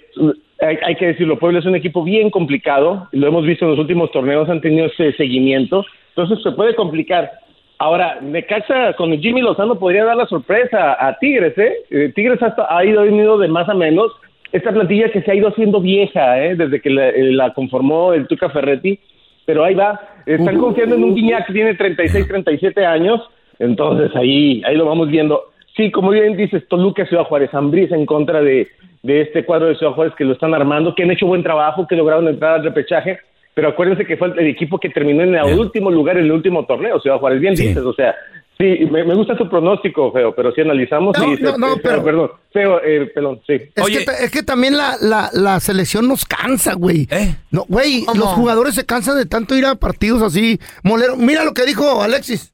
[0.61, 3.81] hay, hay que decirlo, Puebla es un equipo bien complicado, lo hemos visto en los
[3.81, 7.31] últimos torneos, han tenido ese seguimiento, entonces se puede complicar.
[7.79, 11.73] Ahora, Necaxa con Jimmy Lozano podría dar la sorpresa a Tigres, ¿eh?
[11.91, 14.13] Eh, Tigres hasta, ha ido venido de más a menos.
[14.53, 16.55] Esta plantilla que se ha ido haciendo vieja, ¿eh?
[16.55, 18.99] Desde que la, eh, la conformó el Tuca Ferretti,
[19.47, 19.99] pero ahí va.
[20.27, 23.21] Están confiando en un Guiñac que tiene 36, 37 años,
[23.59, 25.41] entonces ahí, ahí lo vamos viendo.
[25.77, 28.69] Sí, como bien dices, Toluca, Ciudad Juárez, Ambriz en contra de,
[29.03, 31.87] de este cuadro de Ciudad Juárez que lo están armando, que han hecho buen trabajo,
[31.87, 33.21] que lograron entrar al repechaje,
[33.55, 36.33] pero acuérdense que fue el, el equipo que terminó en el último lugar en el
[36.33, 37.41] último torneo, Ciudad Juárez.
[37.41, 38.15] Bien dices, o sea,
[38.59, 41.17] sí, me, me gusta tu pronóstico, Feo, pero si analizamos...
[41.19, 43.55] No, sí, no, no, pero- Perdón, Feo, eh, pelón, sí.
[43.75, 47.09] Es, que, ta- es que también la, la, la selección nos cansa, güey.
[47.11, 47.35] ¿Eh?
[47.51, 48.21] No, güey, ¿Cómo?
[48.21, 50.59] los jugadores se cansan de tanto ir a partidos así.
[50.83, 51.17] Molero.
[51.17, 52.53] Mira lo que dijo Alexis.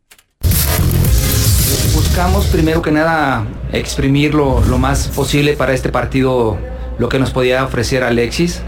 [1.94, 6.58] Buscamos primero que nada exprimir lo, lo más posible para este partido
[6.98, 8.62] lo que nos podía ofrecer Alexis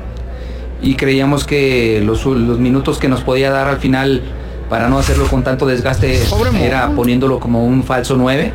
[0.82, 4.22] y creíamos que los, los minutos que nos podía dar al final
[4.70, 6.24] para no hacerlo con tanto desgaste
[6.62, 8.52] era poniéndolo como un falso 9.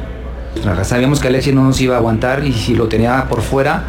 [0.83, 3.83] Sabíamos que Alexis no nos iba a aguantar y si lo tenía por fuera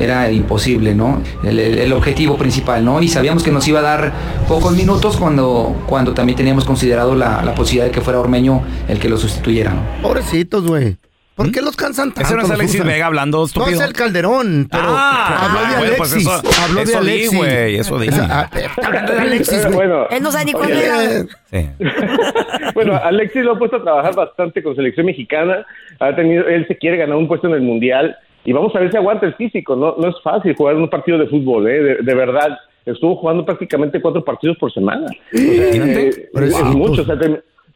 [0.00, 1.22] era imposible, ¿no?
[1.42, 3.00] El, el- el objetivo principal, ¿no?
[3.02, 4.12] Y sabíamos que nos iba a dar
[4.46, 8.98] pocos minutos cuando, cuando también teníamos considerado la, la posibilidad de que fuera Ormeño el
[9.00, 9.80] que lo sustituyera, ¿no?
[10.02, 10.96] Pobrecitos, güey.
[11.38, 12.20] ¿Por qué los cansan tanto?
[12.20, 12.24] ¿Mm?
[12.24, 12.84] Ese no es Alexis?
[12.84, 16.28] Vega hablando No es el Calderón, pero Ah, habló de bueno, pues Alexis.
[16.50, 17.36] eso- habló de eso Alexis.
[17.38, 18.08] güey, eso di.
[18.12, 19.74] Ah, está hablando de Alexis, güey.
[19.76, 21.22] Bueno, Él no sabe ni cuándo era.
[21.50, 21.68] Sí.
[22.74, 25.64] bueno, Alexis lo ha puesto a trabajar bastante con selección mexicana.
[26.00, 28.90] Ha tenido, él se quiere ganar un puesto en el mundial y vamos a ver
[28.90, 29.76] si aguanta el físico.
[29.76, 31.80] No, no es fácil jugar un partido de fútbol, ¿eh?
[31.82, 32.58] de, de verdad.
[32.84, 35.06] Estuvo jugando prácticamente cuatro partidos por semana.
[35.06, 37.02] O sea, eh, es mucho.
[37.02, 37.16] O sea,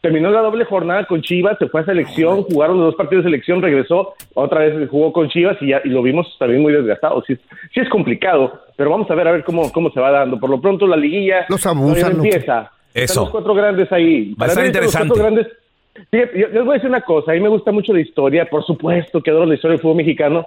[0.02, 3.30] terminó la doble jornada con Chivas, se fue a selección, jugaron los dos partidos de
[3.30, 7.22] selección, regresó, otra vez jugó con Chivas y ya y lo vimos también muy desgastado.
[7.26, 7.36] Sí,
[7.72, 10.38] sí es complicado, pero vamos a ver a ver cómo, cómo se va dando.
[10.38, 12.70] Por lo pronto la liguilla Los abusan, empieza.
[12.92, 13.04] Eso.
[13.04, 14.34] Están los cuatro grandes ahí.
[14.34, 15.08] Va a estar mí, los interesante.
[15.08, 15.48] cuatro grandes-
[16.10, 18.46] Fíjate, yo les voy a decir una cosa, a mí me gusta mucho la historia,
[18.46, 20.46] por supuesto que adoro la historia del fútbol mexicano,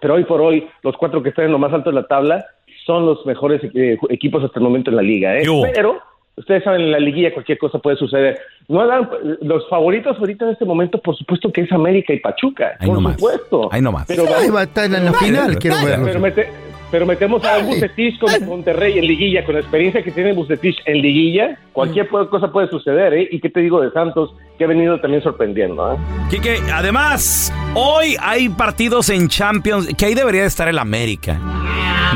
[0.00, 2.44] pero hoy por hoy los cuatro que están en lo más alto de la tabla
[2.86, 5.36] son los mejores eh, equipos hasta el momento en la liga.
[5.36, 5.42] ¿eh?
[5.74, 6.00] Pero
[6.40, 8.38] ustedes saben, en la liguilla cualquier cosa puede suceder.
[8.68, 9.08] No hagan-
[9.42, 13.02] los favoritos ahorita en este momento, por supuesto que es América y Pachuca, Ahí por
[13.12, 13.68] supuesto.
[13.72, 14.06] Ahí nomás.
[14.08, 16.04] Pero Ahí vamos- va a estar en la final, quiero verlo.
[16.06, 16.48] pero, mete-
[16.90, 21.00] pero metemos a Bucetich con Monterrey en liguilla, con la experiencia que tiene Bucetich en
[21.00, 23.28] liguilla, cualquier cosa puede suceder, ¿eh?
[23.30, 25.96] Y qué te digo de Santos, que ha venido también sorprendiendo, ¿eh?
[26.30, 31.38] Quique, además, hoy hay partidos en Champions, que ahí debería de estar el América.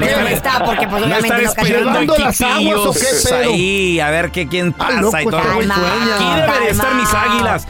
[0.01, 1.49] Pero no está, porque pues obviamente no cayó.
[1.49, 3.39] esperando ¿Llevando las aguas o qué equipillos pedo?
[3.53, 5.41] ahí, a ver qué quién Ah, pasa loco, y todo.
[5.43, 5.75] Calma.
[6.15, 7.69] Aquí deberían estar mis águilas.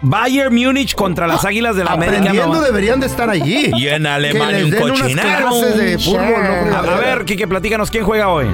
[0.00, 2.18] Bayern Múnich contra las águilas de la América.
[2.18, 2.60] Aprendiendo no.
[2.62, 3.70] deberían de estar allí.
[3.74, 5.60] Y en Alemania un cochinero.
[5.76, 6.20] de fútbol,
[6.70, 8.46] no, A, a ver, Quique, platícanos quién juega hoy.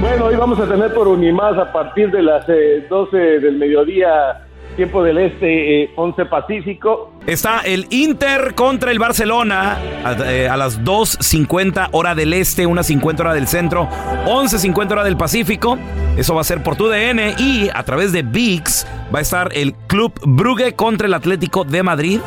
[0.00, 4.43] Bueno, hoy vamos a tener por Unimás a partir de las eh, 12 del mediodía,
[4.74, 7.12] tiempo del este, eh, 11 Pacífico.
[7.26, 13.20] Está el Inter contra el Barcelona a, eh, a las 2.50 hora del este, 1.50
[13.20, 13.88] hora del centro,
[14.26, 15.78] 11.50 hora del Pacífico.
[16.16, 19.50] Eso va a ser por tu DN y a través de VIX va a estar
[19.54, 22.20] el Club Brugge contra el Atlético de Madrid.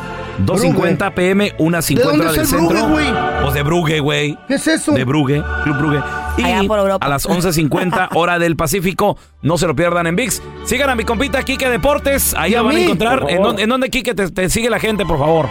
[0.44, 2.88] 2.50 pm, 1.50 ¿De dónde hora es del el Brugge, centro.
[2.90, 3.06] güey?
[3.42, 4.38] Pues de Brugge, güey.
[4.46, 4.92] ¿Qué es eso?
[4.92, 6.00] De Brugge, Club Brugge.
[6.38, 7.04] Y Allá por Europa.
[7.04, 9.16] a las 11.50 hora del Pacífico.
[9.42, 10.42] No se lo pierdan en VIX.
[10.64, 12.34] Sigan a mi compita Kike Deportes.
[12.36, 13.24] Ahí ¿Y a lo van a encontrar.
[13.28, 15.46] ¿En dónde, en dónde, Kike, te, te sigue la gente, por favor?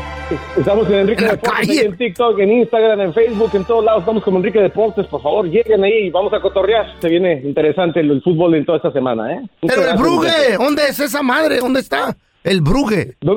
[0.57, 1.85] Estamos en Enrique En Deportes, calle.
[1.85, 5.05] en TikTok, en Instagram, en Facebook, en todos lados estamos como Enrique Deportes.
[5.07, 6.85] Por favor, lleguen ahí y vamos a cotorrear.
[6.99, 9.41] Se viene interesante el, el fútbol en toda esta semana, ¿eh?
[9.61, 10.57] Muchas Pero el muchachos.
[10.57, 11.59] ¿dónde es esa madre?
[11.59, 12.15] ¿Dónde está?
[12.43, 13.15] El Brugge.
[13.21, 13.35] No,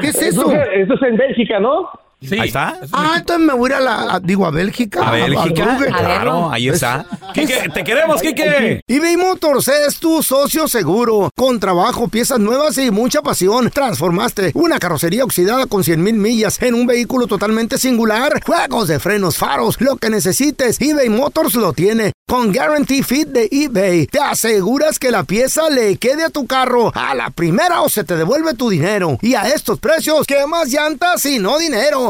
[0.00, 0.50] ¿Qué es eso?
[0.52, 1.88] Eso es en Bélgica, ¿no?
[2.22, 2.78] Ahí está.
[2.92, 5.08] Ah, entonces me voy a ir a la, a- digo, a Bélgica.
[5.08, 5.86] A Bélgica, Brugge.
[5.88, 7.06] claro, ahí está.
[7.34, 8.82] Quique, te queremos, Quique.
[8.86, 11.30] eBay Motors es tu socio seguro.
[11.34, 13.70] Con trabajo, piezas nuevas y mucha pasión.
[13.70, 18.42] Transformaste una carrocería oxidada con 100 mil millas en un vehículo totalmente singular.
[18.44, 22.12] Juegos de frenos, faros, lo que necesites, eBay Motors lo tiene.
[22.28, 26.92] Con Guarantee Fit de eBay, te aseguras que la pieza le quede a tu carro
[26.94, 29.18] a la primera o se te devuelve tu dinero.
[29.20, 32.09] Y a estos precios, ¿qué más llantas y no dinero?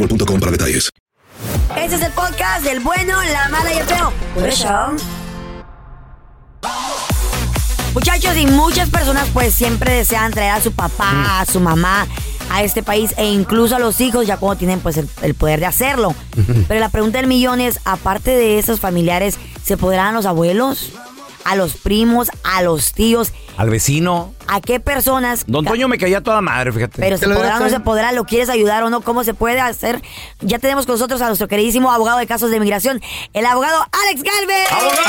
[0.00, 0.90] boostmobile.com para detalles.
[1.76, 4.12] Este es el podcast del bueno, la mala y el feo.
[4.34, 4.68] Por eso.
[7.94, 12.06] Muchachos, y muchas personas pues siempre desean traer a su papá, a su mamá
[12.50, 15.60] a este país e incluso a los hijos ya cuando tienen pues el, el poder
[15.60, 16.14] de hacerlo.
[16.66, 20.90] Pero la pregunta del millón es, aparte de esos familiares, ¿se podrán a los abuelos?
[21.44, 22.30] ¿A los primos?
[22.44, 23.32] ¿A los tíos?
[23.56, 24.34] Al vecino.
[24.46, 25.44] ¿A qué personas?
[25.46, 27.00] Don Toño me caía toda madre, fíjate.
[27.00, 29.60] Pero se podrá o no se podrá, lo quieres ayudar o no, cómo se puede
[29.60, 30.00] hacer.
[30.40, 33.00] Ya tenemos con nosotros a nuestro queridísimo abogado de casos de inmigración,
[33.32, 34.70] el abogado Alex Galvez.
[34.70, 35.02] ¡Abogado!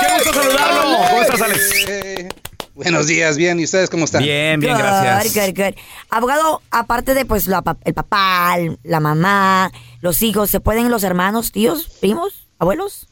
[0.00, 0.98] ¡Qué gusto saludarlo!
[1.10, 2.34] ¿Cómo estás, Alex?
[2.74, 3.60] Buenos días, bien.
[3.60, 4.22] ¿Y ustedes cómo están?
[4.22, 5.34] Bien, bien, Good, gracias.
[5.46, 5.74] good, good.
[6.10, 9.70] Abogado, aparte de pues la pa- el papá, la mamá,
[10.00, 13.06] los hijos, ¿se pueden los hermanos, tíos, primos, abuelos?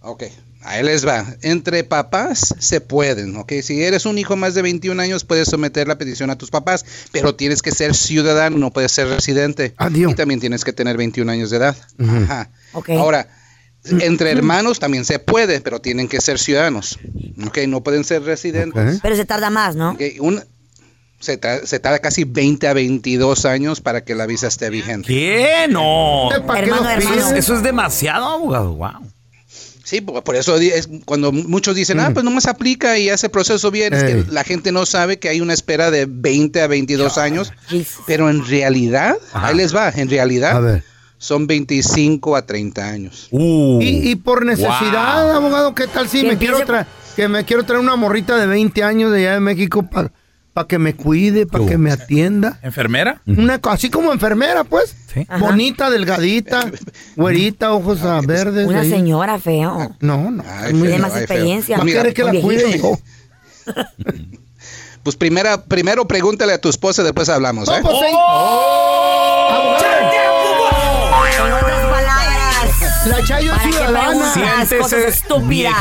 [0.00, 0.24] Ok,
[0.64, 1.24] ahí les va.
[1.42, 3.52] Entre papás se pueden, ¿ok?
[3.62, 6.84] Si eres un hijo más de 21 años, puedes someter la petición a tus papás,
[7.12, 9.74] pero tienes que ser ciudadano, no puedes ser residente.
[10.10, 11.76] Y también tienes que tener 21 años de edad.
[11.98, 12.50] Ajá.
[12.98, 13.28] Ahora,
[13.84, 16.98] entre hermanos también se puede, pero tienen que ser ciudadanos.
[17.46, 17.58] ¿Ok?
[17.68, 19.00] No pueden ser residentes.
[19.02, 19.96] Pero se tarda más, ¿no?
[20.20, 20.42] Un-
[21.20, 25.08] se, tra- se tarda casi 20 a 22 años para que la visa esté vigente.
[25.08, 25.66] ¿Qué?
[25.70, 26.28] No.
[26.46, 27.30] ¿Para qué Hermano, hermano.
[27.36, 28.74] Eso es demasiado, abogado.
[28.74, 28.90] Wow.
[29.84, 33.70] Sí, por por eso es cuando muchos dicen, ah, pues nomás aplica y hace proceso
[33.70, 37.18] bien, es que la gente no sabe que hay una espera de 20 a 22
[37.18, 37.52] años,
[38.06, 40.82] pero en realidad, ahí les va, en realidad
[41.18, 43.28] son 25 a 30 años.
[43.30, 45.36] Y, y por necesidad, Wow.
[45.36, 46.58] abogado, ¿qué tal si quiero
[47.16, 50.10] que me quiero traer una morrita de 20 años de allá de México para
[50.68, 52.60] que me cuide, para que me atienda?
[52.62, 53.20] ¿Enfermera?
[53.26, 54.94] Una así como enfermera, pues.
[55.40, 56.70] Bonita, delgadita,
[57.16, 58.66] güerita, ojos ah, verdes.
[58.68, 58.90] Una ahí.
[58.90, 59.96] señora feo.
[60.00, 60.44] No, no.
[60.46, 61.76] Ay, muy feo, más ay, experiencia.
[61.76, 62.46] ¿Va a Mira, querer que la viejito.
[62.46, 62.98] cuide yo?
[65.02, 67.72] Pues primera, primero pregúntale a tu esposa, después hablamos, ¿eh?
[67.76, 67.84] En
[71.52, 73.06] otras palabras.
[73.06, 74.66] La Chayo ¿Para ciudadana.
[74.80, 75.74] cosas estúpidas?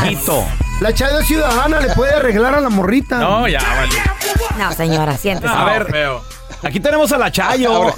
[0.79, 3.17] La Chayo es ciudadana, le puede arreglar a la morrita.
[3.17, 3.95] No, ya, vale.
[4.57, 5.53] No, señora, siéntese.
[5.53, 5.87] A ver,
[6.61, 7.93] aquí tenemos a la Chayo.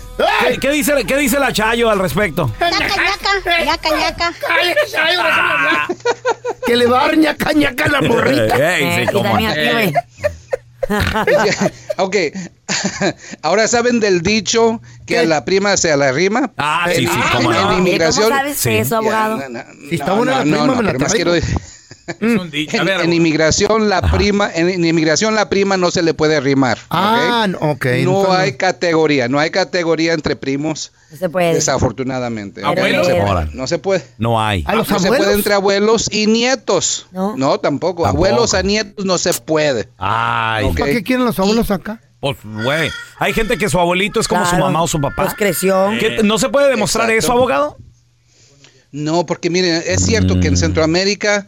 [0.48, 2.52] ¿Qué, qué dice, ¿Qué dice la Chayo al respecto?
[2.60, 4.34] Ñaca, ñaca.
[6.66, 8.78] Que le va a dar ñaca ñaca a la morrita.
[8.78, 9.50] Ey, sí, cómo no.
[11.98, 12.16] ok,
[13.42, 16.52] ahora saben del dicho que a la prima se la rima.
[16.58, 17.72] Ah, en, sí, sí, en- cómo no.
[17.72, 18.26] en inmigración.
[18.30, 19.42] ¿Cómo sabes eso, abogado?
[19.90, 20.94] Si está buena la prima, me la
[22.08, 22.68] más traigo.
[22.70, 26.40] quiero en, en inmigración la prima, en, en inmigración la prima no se le puede
[26.40, 26.78] rimar.
[26.90, 27.50] Ah, ¿ok?
[27.62, 27.86] no, ok.
[27.86, 27.92] No
[28.22, 30.92] entonces- hay categoría, no hay categoría entre primos.
[31.12, 31.54] No se puede.
[31.54, 32.62] Desafortunadamente.
[32.64, 33.08] ¿Abuelos?
[33.08, 34.06] No se, no se puede.
[34.18, 34.64] No hay.
[34.68, 37.08] ¿A los no se puede entre abuelos y nietos.
[37.12, 37.36] No.
[37.38, 38.04] No, tampoco.
[38.04, 38.26] Tampoco.
[38.26, 39.90] Abuelos a nietos no se puede.
[39.98, 40.66] Ay.
[40.66, 40.80] Ok.
[40.80, 42.02] ¿Para qué quieren los abuelos acá?
[42.20, 42.90] Pues, güey.
[43.20, 45.24] Hay gente que su abuelito es como su mamá o su papá.
[45.24, 45.90] Pues creció.
[46.00, 47.26] ¿Qué- ¿No se puede demostrar Exacto.
[47.26, 47.78] eso, abogado?
[48.92, 51.46] No, porque miren, es cierto que en Centroamérica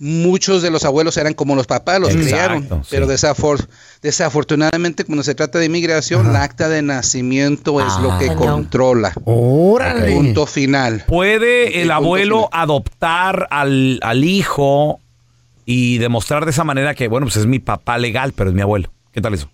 [0.00, 2.84] muchos de los abuelos eran como los papás, los Exacto, criaron.
[2.84, 2.88] sí.
[2.90, 3.66] Pero desafor-
[4.02, 8.36] desafortunadamente, cuando se trata de inmigración, la acta de nacimiento es lo que no.
[8.36, 9.12] controla.
[9.24, 10.12] Órale.
[10.12, 11.04] Punto final.
[11.06, 12.62] ¿Puede el abuelo final.
[12.62, 15.00] adoptar al, al hijo
[15.64, 18.62] y demostrar de esa manera que, bueno, pues es mi papá legal, pero es mi
[18.62, 18.90] abuelo.
[19.12, 19.48] ¿Qué tal eso?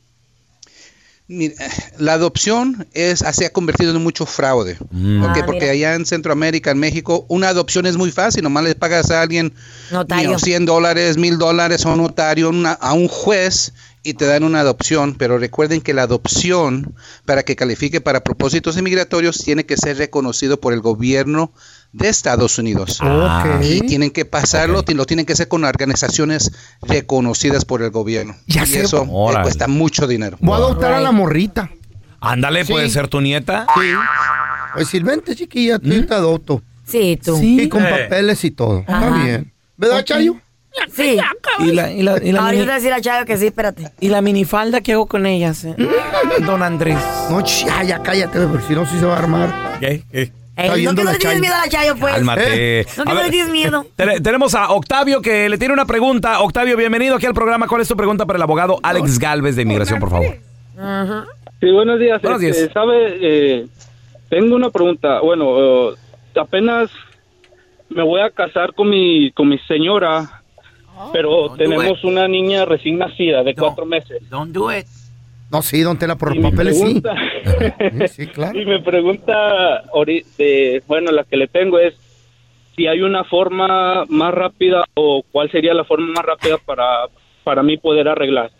[1.26, 1.54] Mira,
[1.98, 4.76] la adopción es, se ha convertido en mucho fraude.
[4.90, 5.22] Mm.
[5.24, 5.72] Ah, Porque mira.
[5.72, 8.42] allá en Centroamérica, en México, una adopción es muy fácil.
[8.42, 9.54] Nomás le pagas a alguien
[9.90, 13.72] you know, 100 dólares, 1000 dólares a un notario, una- a un juez
[14.04, 15.14] y te dan una adopción.
[15.16, 20.60] Pero recuerden que la adopción, para que califique para propósitos inmigratorios, tiene que ser reconocido
[20.60, 21.52] por el gobierno
[21.92, 23.00] de Estados Unidos.
[23.00, 23.62] Ok.
[23.64, 28.36] Y tienen que pasarlo, lo tienen que hacer con organizaciones reconocidas por el gobierno.
[28.46, 28.82] Ya y sé.
[28.82, 29.42] eso Órale.
[29.42, 30.36] cuesta mucho dinero.
[30.40, 31.70] Voy a adoptar a la morrita.
[32.20, 32.72] Ándale, Sí.
[32.72, 33.66] puede ser tu nieta.
[33.74, 33.90] Sí.
[34.74, 36.62] Pues chiquilla, tú te adopto.
[36.86, 37.38] Sí, tú.
[37.40, 37.88] Y con Eh.
[37.90, 38.80] papeles y todo.
[38.80, 39.52] Está bien.
[39.76, 40.36] ¿Verdad, Chayo?
[40.92, 41.18] Sí.
[41.60, 43.36] Y la, y la, y la Ahorita mini- te voy a decir a Chayo que
[43.36, 43.90] sí, espérate.
[44.00, 45.64] y la minifalda, ¿qué hago con ellas?
[45.64, 45.74] eh?
[46.46, 46.98] Don Andrés.
[47.30, 49.78] No, ya, ya cállate, porque si no, sí se va a armar.
[49.80, 50.02] ¿Qué?
[50.10, 50.32] ¿Qué?
[50.56, 52.14] Ey, no viendo que no le tienes miedo a la Chayo, pues.
[52.14, 52.86] Cálmate.
[52.96, 53.86] No que no le tienes miedo.
[53.96, 56.40] te- tenemos a Octavio que le tiene una pregunta.
[56.40, 57.66] Octavio, bienvenido aquí al programa.
[57.66, 60.36] ¿Cuál es tu pregunta para el abogado Alex Galvez de Inmigración, por favor?
[61.60, 62.20] Sí, buenos días.
[62.22, 62.72] Buenos Este, días.
[62.72, 63.16] ¿Sabe?
[63.20, 63.66] Eh,
[64.28, 65.20] tengo una pregunta.
[65.20, 65.94] Bueno, eh,
[66.40, 66.90] apenas
[67.88, 70.42] me voy a casar con mi, con mi señora,
[71.12, 74.28] pero do tenemos una niña recién nacida de cuatro meses.
[74.30, 74.86] Don't do it.
[75.50, 77.00] No, sí, don Tela, por Y papeles sí.
[77.00, 78.58] pregunta, Sí, claro.
[78.60, 79.84] y me pregunta,
[80.36, 81.94] de- bueno, la que le tengo es
[82.74, 87.06] si hay una forma más rápida o cuál sería la forma más rápida para,
[87.44, 88.50] para mí poder arreglar.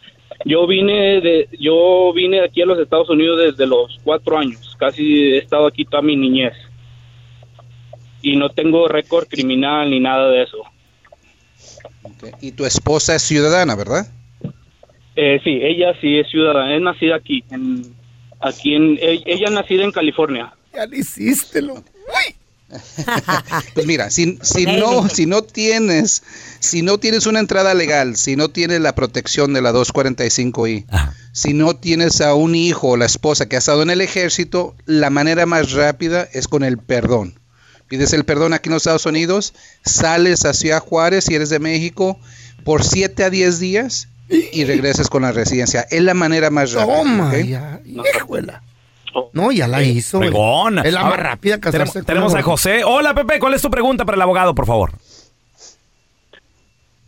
[0.45, 5.33] Yo vine de, yo vine aquí a los Estados Unidos desde los cuatro años, casi
[5.33, 6.53] he estado aquí toda mi niñez
[8.23, 10.59] y no tengo récord criminal ni nada de eso.
[12.41, 14.07] Y tu esposa es ciudadana, ¿verdad?
[15.17, 17.95] Eh, sí, ella sí es ciudadana, es nacida aquí, en,
[18.41, 20.53] aquí en, e- ella es nacida en California.
[20.75, 21.83] Ya le hiciste, lo.
[23.75, 26.23] Pues mira, si, si no, si no tienes,
[26.59, 30.85] si no tienes una entrada legal, si no tienes la protección de la 245i,
[31.33, 34.75] si no tienes a un hijo o la esposa que ha estado en el ejército,
[34.87, 37.39] la manera más rápida es con el perdón.
[37.95, 39.55] Pides el perdón aquí en los Estados Unidos,
[39.85, 42.19] sales a Ciudad Juárez si eres de México
[42.65, 45.87] por 7 a 10 días y regresas con la residencia.
[45.89, 46.97] Es la manera más rápida.
[46.97, 47.37] Toma, ¿ok?
[47.45, 47.81] ya.
[47.85, 48.55] Híjole.
[49.33, 50.19] No, ya la hizo.
[50.19, 50.31] güey.
[50.31, 50.79] Fregón.
[50.81, 52.83] Es la más rápida casarse Tenemos, tenemos a José.
[52.83, 53.39] Hola, Pepe.
[53.39, 54.91] ¿Cuál es tu pregunta para el abogado, por favor?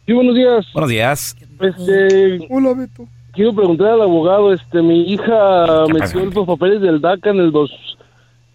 [0.07, 0.67] Sí, buenos días.
[0.73, 1.37] Buenos días.
[1.59, 3.09] Este, Hola, Beto.
[3.33, 7.73] Quiero preguntar al abogado, este, mi hija metió los papeles del DACA en el dos,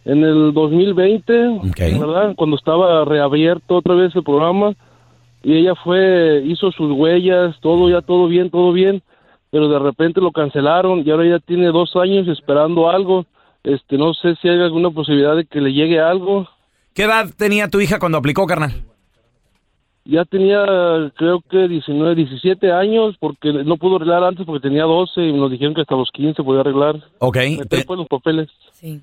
[0.06, 1.34] en el 2020,
[2.00, 2.34] ¿verdad?
[2.36, 4.74] Cuando estaba reabierto otra vez el programa
[5.44, 9.02] y ella fue, hizo sus huellas, todo ya todo bien, todo bien,
[9.50, 13.26] pero de repente lo cancelaron y ahora ya tiene dos años esperando algo.
[13.64, 16.48] Este, no sé si hay alguna posibilidad de que le llegue algo.
[16.94, 18.72] ¿Qué edad tenía tu hija cuando aplicó, carnal?
[20.04, 20.66] Ya tenía,
[21.16, 25.52] creo que 19, 17 años, porque no pudo arreglar antes porque tenía 12 y nos
[25.52, 26.96] dijeron que hasta los 15 podía arreglar.
[27.20, 27.38] Ok.
[27.60, 28.50] Meter pues los papeles.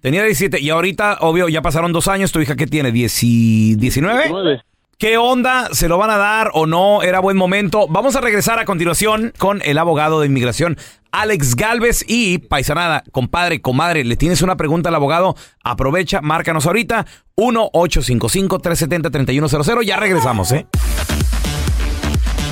[0.01, 2.33] Tenía 17 y ahorita, obvio, ya pasaron dos años.
[2.33, 2.93] ¿Tu hija qué tiene?
[2.93, 3.79] ¿Dieci- ¿19?
[3.79, 4.61] 19.
[4.99, 5.69] ¿Qué onda?
[5.73, 7.05] ¿Se lo van a dar o no?
[7.05, 7.87] ¿Era buen momento?
[7.89, 10.77] Vamos a regresar a continuación con el abogado de inmigración,
[11.13, 12.05] Alex Galvez.
[12.09, 15.37] Y, paisanada, compadre, comadre, ¿le tienes una pregunta al abogado?
[15.63, 17.07] Aprovecha, márcanos ahorita.
[17.37, 19.83] 1-855-370-3100.
[19.85, 20.67] Ya regresamos, ¿eh?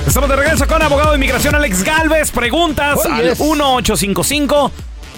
[0.07, 2.31] Estamos de regreso con abogado de inmigración, Alex Galvez.
[2.31, 3.39] Preguntas Oh, al yes.
[3.41, 4.71] 1-855.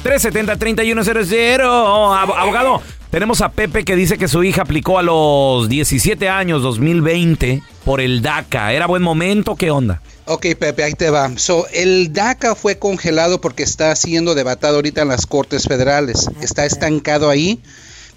[0.03, 1.59] 370-3100.
[1.62, 2.81] Ab- Abogado,
[3.12, 8.01] tenemos a Pepe que dice que su hija aplicó a los 17 años, 2020, por
[8.01, 8.73] el DACA.
[8.73, 9.55] ¿Era buen momento?
[9.55, 10.01] ¿Qué onda?
[10.25, 11.31] Ok, Pepe, ahí te va.
[11.38, 16.29] So, el DACA fue congelado porque está siendo debatado ahorita en las Cortes Federales.
[16.41, 17.62] Está estancado ahí,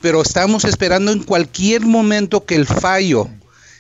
[0.03, 3.29] pero estamos esperando en cualquier momento que el fallo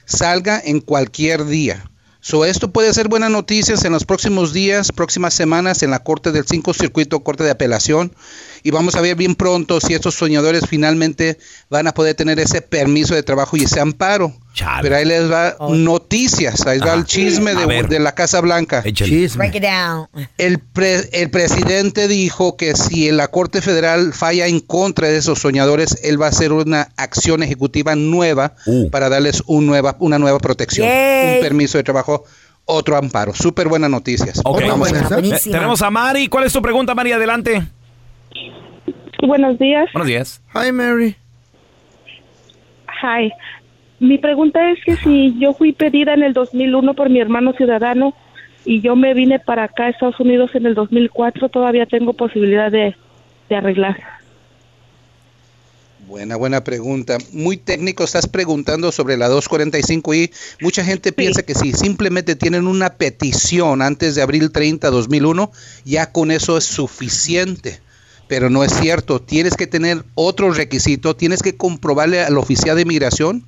[0.06, 1.84] salga en cualquier día.
[2.24, 6.30] So, esto puede ser buenas noticias en los próximos días, próximas semanas en la Corte
[6.30, 8.14] del 5 Circuito, Corte de Apelación.
[8.62, 11.36] Y vamos a ver bien pronto si estos soñadores finalmente
[11.68, 14.32] van a poder tener ese permiso de trabajo y ese amparo.
[14.82, 18.82] Pero ahí les va noticias, ahí va el chisme de, la Casa Blanca.
[18.82, 20.08] Break it down.
[20.36, 25.38] El, pre- el presidente dijo que si la Corte Federal falla en contra de esos
[25.38, 28.54] soñadores, él va a hacer una acción ejecutiva nueva
[28.90, 31.36] para darles un nueva, una nueva protección, Yay.
[31.36, 32.24] un permiso de trabajo,
[32.66, 33.34] otro amparo.
[33.34, 34.40] Súper buenas noticias.
[34.44, 34.62] Ok.
[34.68, 36.28] Vamos a- Eh, tenemos a Mari.
[36.28, 37.12] ¿Cuál es tu pregunta, Mari?
[37.12, 37.62] Adelante.
[39.26, 39.88] Buenos días.
[39.92, 40.40] Buenos días.
[40.54, 41.16] Hi, Mary.
[43.02, 43.32] Hi.
[44.02, 48.14] Mi pregunta es que si yo fui pedida en el 2001 por mi hermano ciudadano
[48.64, 52.72] y yo me vine para acá a Estados Unidos en el 2004, todavía tengo posibilidad
[52.72, 52.96] de,
[53.48, 53.96] de arreglar.
[56.08, 57.18] Buena, buena pregunta.
[57.32, 60.32] Muy técnico, estás preguntando sobre la 245i.
[60.60, 65.52] Mucha gente piensa que si simplemente tienen una petición antes de abril 30, 2001,
[65.84, 67.78] ya con eso es suficiente.
[68.26, 69.22] Pero no es cierto.
[69.22, 71.14] Tienes que tener otro requisito.
[71.14, 73.46] Tienes que comprobarle al oficial de inmigración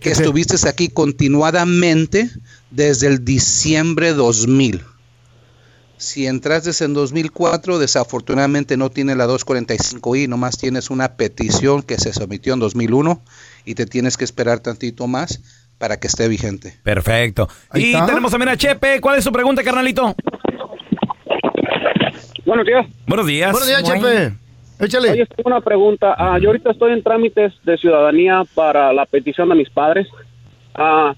[0.00, 2.30] que estuviste aquí continuadamente
[2.70, 4.82] desde el diciembre 2000.
[5.96, 12.12] Si entraste en 2004, desafortunadamente no tiene la 245i, nomás tienes una petición que se
[12.12, 13.22] sometió en 2001
[13.64, 15.40] y te tienes que esperar tantito más
[15.78, 16.78] para que esté vigente.
[16.82, 17.48] Perfecto.
[17.74, 19.00] y tenemos también a Chepe.
[19.00, 20.14] ¿Cuál es su pregunta, carnalito?
[22.44, 22.86] Buenos días.
[23.06, 23.52] Buenos días.
[23.52, 24.43] Buenos días, Chepe.
[24.78, 25.10] Échale.
[25.10, 26.14] Oye, tengo una pregunta.
[26.18, 30.08] Ah, yo ahorita estoy en trámites de ciudadanía para la petición de mis padres.
[30.74, 31.14] Ah,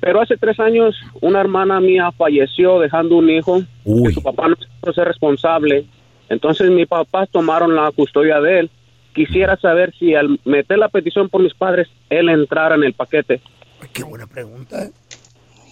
[0.00, 4.56] pero hace tres años una hermana mía falleció dejando un hijo que su papá no
[4.56, 5.86] quiso ser responsable.
[6.28, 8.70] Entonces mis papás tomaron la custodia de él.
[9.14, 13.40] Quisiera saber si al meter la petición por mis padres, él entrara en el paquete.
[13.92, 14.90] Qué buena pregunta.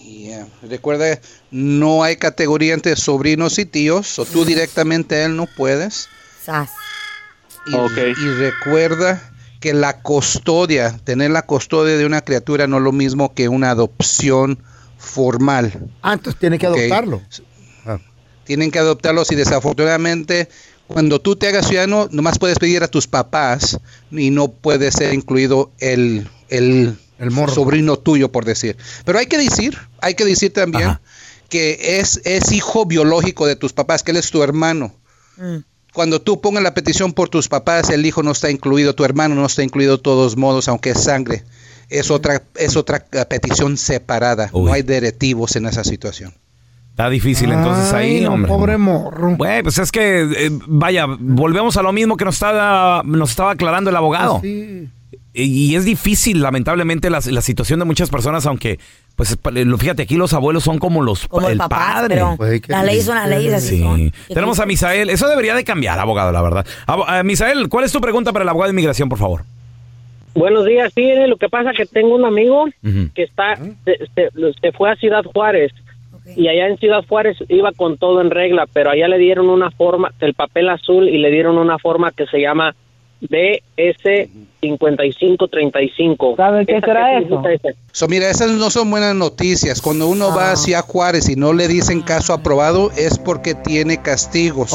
[0.03, 0.47] Yeah.
[0.61, 1.19] Recuerda,
[1.51, 6.09] no hay categoría entre sobrinos y tíos, o tú directamente a él no puedes.
[7.65, 9.21] Y, y recuerda
[9.59, 13.71] que la custodia, tener la custodia de una criatura no es lo mismo que una
[13.71, 14.61] adopción
[14.97, 15.89] formal.
[16.01, 17.21] Ah, entonces tiene que adoptarlo.
[18.43, 20.49] Tienen que adoptarlos y desafortunadamente
[20.87, 23.79] cuando tú te hagas ciudadano nomás puedes pedir a tus papás
[24.11, 26.97] y no puede ser incluido el, el,
[27.47, 28.75] sobrino tuyo por decir.
[29.05, 30.99] Pero hay que decir, hay que decir también
[31.47, 34.93] que es, es hijo biológico de tus papás, que él es tu hermano.
[35.93, 39.35] Cuando tú pongas la petición por tus papás, el hijo no está incluido, tu hermano
[39.35, 41.43] no está incluido de todos modos, aunque es sangre.
[41.89, 44.49] Es otra, es otra eh, petición separada.
[44.51, 46.33] No hay derivos en esa situación.
[46.89, 48.51] Está difícil entonces Ay, ahí, no, hombre.
[48.51, 49.35] pobre morro.
[49.35, 53.51] Güey, pues es que, eh, vaya, volvemos a lo mismo que nos estaba, nos estaba
[53.51, 54.39] aclarando el abogado.
[54.41, 54.89] Sí.
[55.33, 58.79] Y, y es difícil, lamentablemente, la, la situación de muchas personas, aunque,
[59.15, 62.15] pues, pa- lo- fíjate, aquí los abuelos son como los Como el el papá, padre.
[62.15, 63.81] pero Pues, ¿qué las leyes son las leyes, así Sí.
[63.81, 64.13] son.
[64.27, 65.09] Tenemos a Misael.
[65.09, 66.65] Eso debería de cambiar, abogado, la verdad.
[66.87, 69.41] Eh, Misael, ¿cuál es tu pregunta para el abogado de inmigración, por favor?
[70.35, 72.65] Buenos días, sí, eh, lo que pasa que tengo un amigo
[73.13, 73.55] que está,
[73.85, 74.29] se, se-
[74.61, 75.71] se fue a Ciudad Juárez
[76.35, 79.69] y allá en Ciudad Juárez iba con todo en regla, pero allá le dieron una
[79.71, 82.75] forma, el papel azul y le dieron una forma que se llama
[83.29, 84.29] BS
[84.61, 86.35] 5535.
[86.37, 87.75] ¿Sabe qué ¿Esa será ese?
[87.91, 89.81] So, mira, esas no son buenas noticias.
[89.81, 94.71] Cuando uno va hacia Juárez y no le dicen caso aprobado, es porque tiene castigos.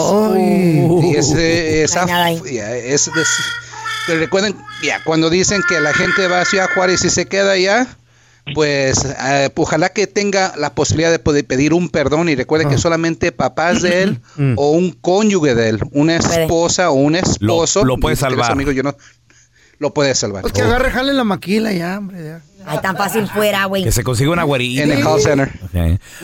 [1.03, 3.11] Y ese- esa, es- es-
[4.07, 7.86] pero recuerden, ya, cuando dicen que la gente va hacia Juárez y se queda allá,
[8.55, 12.78] pues eh, ojalá que tenga la posibilidad de poder pedir un perdón y recuerden que
[12.78, 14.20] solamente papás de él
[14.57, 18.51] o un cónyuge de él, una esposa o un esposo, lo puede salvar.
[18.51, 18.94] amigos, yo no,
[19.78, 20.42] lo puede salvar.
[20.42, 22.24] Pues que agarre, jale la maquila ya, hombre.
[22.24, 22.40] ya.
[22.66, 23.84] Ay, tan fácil fuera, güey.
[23.84, 24.82] Que se consiga una güerita.
[24.82, 25.51] En el call center.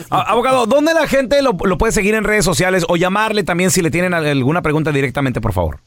[0.09, 3.81] Abogado, ¿dónde la gente lo, lo puede seguir en redes sociales o llamarle también si
[3.81, 5.79] le tienen al- alguna pregunta directamente, por favor?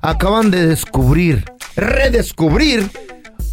[0.00, 1.44] acaban de descubrir,
[1.74, 2.90] redescubrir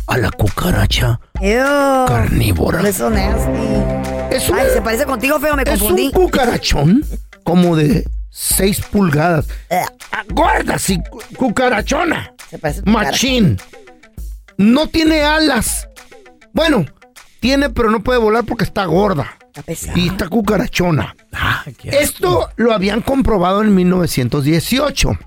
[0.07, 2.87] a la cucaracha carnívora.
[2.87, 4.22] Eso nasty.
[4.33, 6.05] Es un- Ay, se parece contigo, feo, me Es confundí.
[6.07, 7.05] un cucarachón
[7.43, 9.47] como de 6 pulgadas.
[9.69, 12.33] Ah, Gorda, sí, cu- cucarachona.
[12.85, 13.57] Machín.
[14.57, 15.87] No tiene alas.
[16.53, 16.85] Bueno,
[17.39, 19.37] tiene, pero no puede volar porque está gorda.
[19.95, 21.15] Y está cucarachona.
[21.83, 25.17] Esto lo habían comprobado en 1918.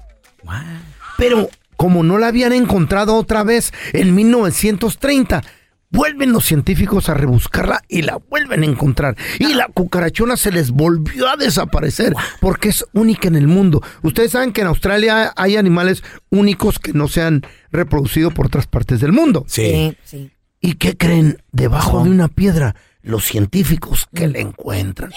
[1.16, 5.42] Pero como no la habían encontrado otra vez en 1930,
[5.90, 9.16] vuelven los científicos a rebuscarla y la vuelven a encontrar.
[9.38, 13.82] Y la cucarachona se les volvió a desaparecer porque es única en el mundo.
[14.02, 18.66] Ustedes saben que en Australia hay animales únicos que no se han reproducido por otras
[18.66, 19.44] partes del mundo.
[19.48, 20.30] Sí, sí.
[20.60, 21.42] ¿Y qué creen?
[21.52, 25.12] Debajo de una piedra, los científicos que la encuentran.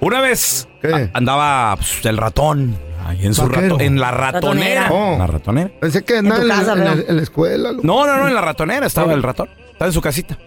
[0.06, 0.68] Una vez
[1.14, 3.62] andaba pues, el ratón ahí en su Vaquero.
[3.76, 4.88] rato, en la ratonera.
[4.92, 5.18] Oh.
[5.18, 5.72] La ratonera.
[5.80, 7.02] Pensé que tu en, la- casa, en la, ¿no?
[7.08, 7.72] en la escuela.
[7.72, 7.82] loco.
[7.86, 9.50] No, no, no, en la ratonera estaba el ratón.
[9.72, 10.38] Estaba en su casita.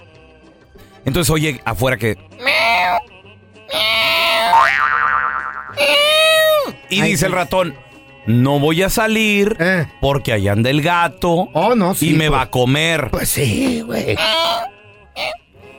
[1.05, 2.17] Entonces oye afuera que.
[6.89, 7.75] Y dice el ratón.
[8.27, 9.57] No voy a salir
[10.01, 12.33] porque allá anda el gato Oh, no, sí, y me pues.
[12.33, 13.09] va a comer.
[13.13, 14.17] Pues sí, güey.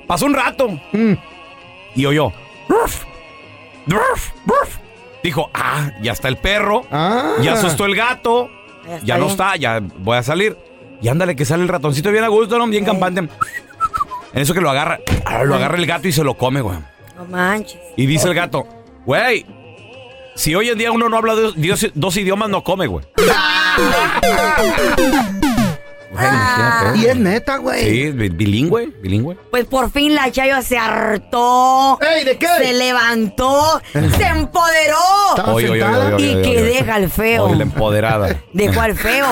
[0.07, 0.79] Pasó un rato
[1.93, 2.31] y oyó.
[2.69, 3.03] "Ruf,
[3.87, 4.77] ruf, ruf".
[5.23, 7.33] Dijo, ah, ya está el perro, Ah.
[7.41, 8.49] ya asustó el gato,
[9.03, 9.31] Ya no bien.
[9.31, 10.57] está, ya voy a salir.
[11.01, 12.65] Y ándale que sale el ratoncito bien a gusto, ¿no?
[12.67, 13.21] bien campante.
[13.21, 13.29] En
[14.41, 16.77] eso que lo agarra, ah, lo agarra el gato y se lo come, güey.
[17.17, 17.79] No manches.
[17.95, 18.67] Y dice el gato,
[19.05, 19.45] güey,
[20.35, 21.33] si hoy en día uno no habla
[21.95, 23.05] dos idiomas, no come, güey.
[26.11, 26.97] Güey, imagínate.
[26.99, 27.83] Y es neta, güey.
[27.83, 29.35] Sí, bi- bilingüe, bilingüe.
[29.51, 31.99] Pues por fin la Chayo se hartó.
[32.01, 32.47] ¡Ey, de qué!
[32.59, 33.81] Se levantó.
[33.91, 34.95] se empoderó.
[35.47, 37.43] Oye, oye, y que deja al feo.
[37.45, 38.41] Oye, la empoderada.
[38.53, 39.27] Dejó al feo.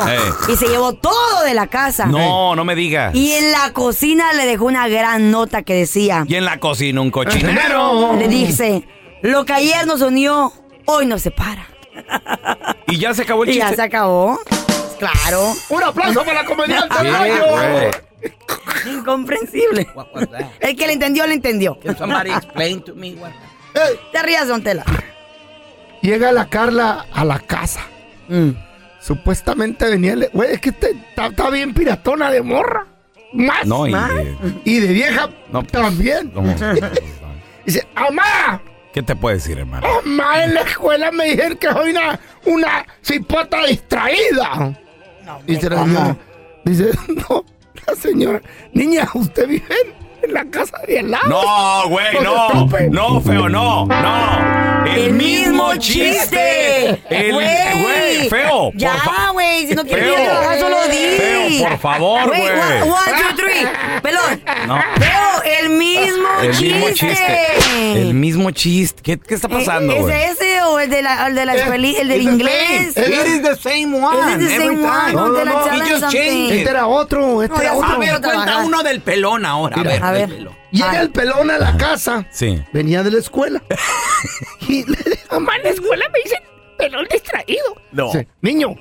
[0.51, 2.05] Y se llevó todo de la casa.
[2.07, 3.15] No, no me digas.
[3.15, 6.25] Y en la cocina le dejó una gran nota que decía.
[6.27, 8.13] Y en la cocina un cochinero.
[8.19, 8.87] Le dice,
[9.21, 10.51] lo que ayer nos unió,
[10.85, 11.67] hoy nos separa.
[12.87, 13.69] Y ya se acabó el Y chiste.
[13.69, 14.37] ya se acabó.
[14.99, 15.53] Claro.
[15.69, 16.95] Un aplauso para la comediante.
[18.83, 18.89] Sí.
[18.89, 19.87] Incomprensible.
[20.59, 21.77] El que le entendió, le entendió.
[21.97, 23.31] Somebody explain to me what
[24.11, 24.83] Te rías, Don Tela.
[26.01, 27.81] Llega la Carla a la casa.
[28.27, 28.51] Mm.
[29.01, 30.13] Supuestamente venía.
[30.13, 32.85] el- Güey, es que está bien piratona de morra.
[33.33, 33.65] Más.
[33.65, 34.13] No, y más.
[34.13, 35.63] de- Y de vieja No.
[35.63, 36.29] también.
[36.29, 36.53] ¿Cómo?
[37.65, 38.61] Dice, ¡Amá!
[38.93, 39.85] ¿Qué te puede decir, hermano?
[40.05, 40.43] ¡Amá!
[40.45, 44.79] En la escuela me dijeron que soy una, una cipota distraída.
[45.45, 46.17] Dice la señora.
[46.63, 46.89] Dice,
[47.29, 47.45] no,
[47.87, 48.41] la señora.
[48.73, 51.27] Niña, ¿usted vive en, en la casa de al lado?
[51.27, 52.47] No, güey, no.
[52.47, 52.89] Estúpido.
[52.91, 53.85] No, feo, no.
[53.85, 54.85] No.
[54.85, 56.99] El, El mismo chiste.
[57.09, 58.29] El, Güey.
[58.29, 58.71] feo.
[58.75, 58.95] Ya,
[59.33, 59.67] güey.
[59.67, 60.23] Si no quieres Feo.
[60.25, 61.17] trabajar, solo di.
[61.17, 64.01] Feo, por favor, Güey, one- One, two, three.
[64.01, 64.43] Pelón.
[64.67, 64.79] No.
[64.99, 66.73] Feo, el mismo El chiste.
[66.73, 68.01] mismo chiste.
[68.01, 69.01] El mismo chiste.
[69.03, 70.23] ¿Qué, qué está pasando, ¿Es güey?
[70.23, 72.95] ese o el de la, el de la escueli- el del inglés?
[72.97, 74.33] It is the same one.
[74.35, 74.91] It is the every same one.
[75.05, 75.13] time.
[75.13, 75.57] No, no, no.
[75.59, 76.09] us He just something.
[76.19, 77.89] changed Este era otro, este No, era otro.
[77.89, 79.77] A ver, cuenta uno del pelón ahora.
[79.77, 80.37] Mira, a ver, a del ver.
[80.37, 80.55] pelón.
[80.71, 82.25] Llega el pelón a la casa.
[82.31, 82.61] Sí.
[82.73, 83.61] Venía de la escuela.
[84.67, 84.97] y le
[85.31, 86.39] mamá, en la escuela me dicen
[86.77, 87.81] pelón distraído.
[87.91, 88.11] No.
[88.41, 88.75] Niño,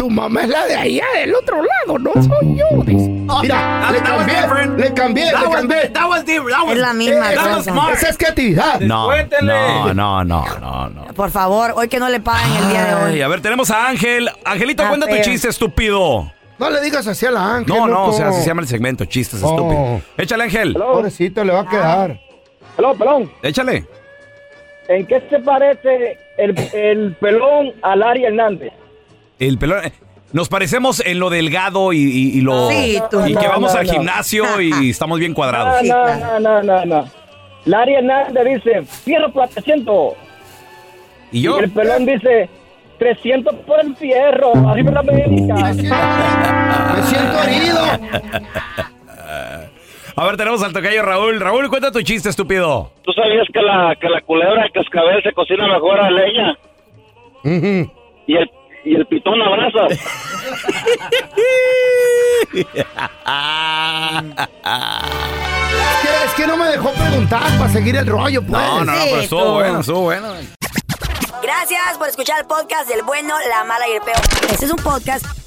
[0.00, 2.64] tu mamá es la de allá del otro lado, no soy yo.
[2.84, 3.06] Dice,
[3.42, 5.88] Mira, le cambié, le cambié, That le was- cambié.
[5.90, 6.50] That was different.
[6.56, 7.92] That was- Es la misma Eh, was cosa.
[7.92, 8.80] Esa es creatividad.
[8.80, 9.52] No, Cuéntele.
[9.52, 11.04] no, no, no, no, no.
[11.14, 13.20] Por favor, hoy que no le paguen el día de Ay, hoy.
[13.22, 14.30] a ver, tenemos a Ángel.
[14.42, 15.22] Angelito, Ah, cuenta tu feo.
[15.22, 16.32] chiste, estúpido.
[16.58, 17.74] No le digas así a la Ángel.
[17.76, 19.50] No, no, o sea, así se llama el segmento, chistes Oh.
[19.50, 20.02] estúpidos.
[20.16, 20.72] Échale, Ángel.
[20.72, 22.18] Pobrecito, le va a quedar.
[22.74, 23.32] Pelón, pelón.
[23.42, 23.84] Échale.
[24.88, 28.72] ¿En qué se parece el, el pelón a Larry Hernández?
[29.40, 29.80] El pelón.
[30.32, 32.68] Nos parecemos en lo delgado y, y- y lo.
[32.70, 33.26] Sí, tú.
[33.26, 33.92] y que vamos no, al no.
[33.92, 35.82] gimnasio y estamos bien cuadrados.
[35.82, 37.04] No, no, no, no, no, no.
[37.64, 40.14] Larry Hernández dice, fierro por 300.
[41.32, 41.58] Y yo.
[41.58, 42.48] Y el pelón dice,
[42.98, 44.52] 300 por el fierro.
[44.68, 45.54] Arriba la América.
[46.94, 47.80] Me siento herido.
[50.16, 51.40] A ver, tenemos al tocayo Raúl.
[51.40, 52.92] Raúl, cuenta tu chiste, estúpido.
[53.02, 56.58] ¿Tú sabías que la, que la culebra de cascabel se cocina mejor a leña?
[58.26, 58.50] Y el,
[58.84, 59.98] y el pitón a brasas.
[62.52, 62.66] Es
[66.02, 68.60] que, es que no me dejó preguntar para seguir el rollo, pues.
[68.60, 70.34] No, no, no, pero estuvo bueno, estuvo bueno.
[71.42, 74.20] Gracias por escuchar el podcast del bueno, la mala y el peor.
[74.50, 75.24] Este es un podcast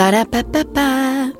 [0.00, 1.39] Ba-da-ba-ba-ba.